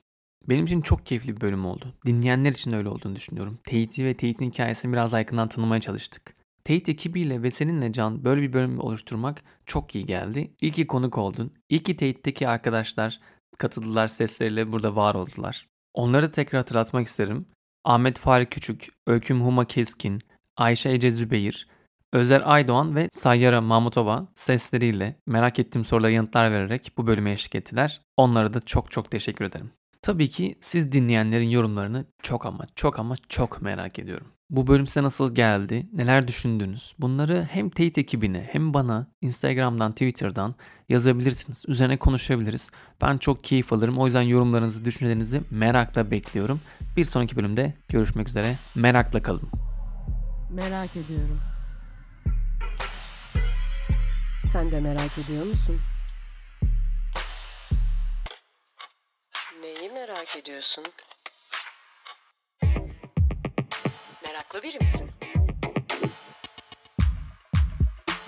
Benim 0.48 0.66
için 0.66 0.82
çok 0.82 1.06
keyifli 1.06 1.36
bir 1.36 1.42
bölüm 1.42 1.66
oldu. 1.66 1.94
Dinleyenler 2.06 2.52
için 2.52 2.74
öyle 2.74 2.90
olduğunu 2.90 3.16
düşünüyorum. 3.16 3.60
Tate'i 3.64 4.06
ve 4.06 4.14
Tate'in 4.14 4.52
hikayesini 4.52 4.94
biraz 4.94 5.14
yakından 5.14 5.50
tanımaya 5.50 5.82
çalıştık. 5.82 6.36
Tate 6.64 6.92
ekibiyle 6.92 7.44
ve 7.44 7.52
seninle 7.52 7.92
Can 7.92 8.24
böyle 8.24 8.42
bir 8.42 8.54
bölüm 8.54 8.80
oluşturmak 8.80 9.44
çok 9.66 9.96
iyi 9.96 10.06
geldi. 10.06 10.52
İyi 10.62 10.72
ki 10.72 10.88
konuk 10.88 11.18
oldun. 11.18 11.54
İyi 11.70 11.84
ki 11.84 11.96
Tate'deki 11.96 12.48
arkadaşlar 12.48 13.20
katıldılar 13.58 14.08
sesleriyle 14.08 14.72
burada 14.72 14.96
var 14.96 15.16
oldular. 15.16 15.68
Onları 15.94 16.32
tekrar 16.32 16.60
hatırlatmak 16.60 17.08
isterim. 17.08 17.46
Ahmet 17.84 18.20
Fahri 18.20 18.46
Küçük, 18.46 18.88
Öyküm 19.08 19.42
Huma 19.42 19.66
Keskin, 19.66 20.22
Ayşe 20.58 20.90
Ece 20.90 21.12
Zübeyir, 21.12 21.68
Özer 22.14 22.42
Aydoğan 22.46 22.96
ve 22.96 23.10
Sayyara 23.14 23.62
Mahmutova 23.62 24.28
sesleriyle 24.36 25.16
merak 25.28 25.60
ettiğim 25.60 25.86
sorulara 25.86 26.12
yanıtlar 26.12 26.52
vererek 26.52 26.92
bu 26.98 27.08
bölüme 27.08 27.32
eşlik 27.32 27.56
ettiler. 27.56 28.02
Onlara 28.18 28.54
da 28.54 28.62
çok 28.62 28.92
çok 28.92 29.12
teşekkür 29.12 29.46
ederim. 29.46 29.72
Tabii 30.02 30.30
ki 30.30 30.56
siz 30.62 30.92
dinleyenlerin 30.92 31.50
yorumlarını 31.50 32.06
çok 32.24 32.46
ama 32.46 32.66
çok 32.76 33.00
ama 33.00 33.16
çok 33.30 33.62
merak 33.62 34.00
ediyorum. 34.00 34.28
Bu 34.50 34.68
bölüm 34.68 34.88
size 34.88 35.04
nasıl 35.04 35.36
geldi? 35.36 35.90
Neler 35.94 36.28
düşündünüz? 36.28 36.96
Bunları 37.00 37.48
hem 37.52 37.70
Tate 37.70 38.02
ekibine 38.02 38.50
hem 38.52 38.74
bana 38.74 39.08
Instagram'dan, 39.22 39.92
Twitter'dan 39.92 40.56
yazabilirsiniz. 40.90 41.66
Üzerine 41.68 41.98
konuşabiliriz. 41.98 42.72
Ben 43.02 43.18
çok 43.18 43.44
keyif 43.44 43.74
alırım. 43.74 43.98
O 43.98 44.06
yüzden 44.06 44.22
yorumlarınızı, 44.22 44.86
düşüncelerinizi 44.86 45.42
merakla 45.52 46.12
bekliyorum. 46.12 46.62
Bir 46.98 47.06
sonraki 47.06 47.36
bölümde 47.36 47.74
görüşmek 47.90 48.28
üzere. 48.30 48.56
Merakla 48.76 49.22
kalın. 49.22 49.50
Merak 50.52 50.96
ediyorum. 50.96 51.40
Sen 54.46 54.72
de 54.72 54.80
merak 54.80 55.18
ediyor 55.18 55.46
musun? 55.46 55.76
Merak 60.10 60.38
ediyorsun? 60.38 60.84
meraklı 64.28 64.64
biri 64.64 64.78
misin? 64.82 65.10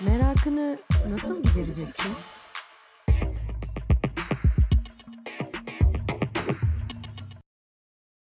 Merakını 0.00 0.78
nasıl 1.04 1.42
gidereceksin? 1.42 2.16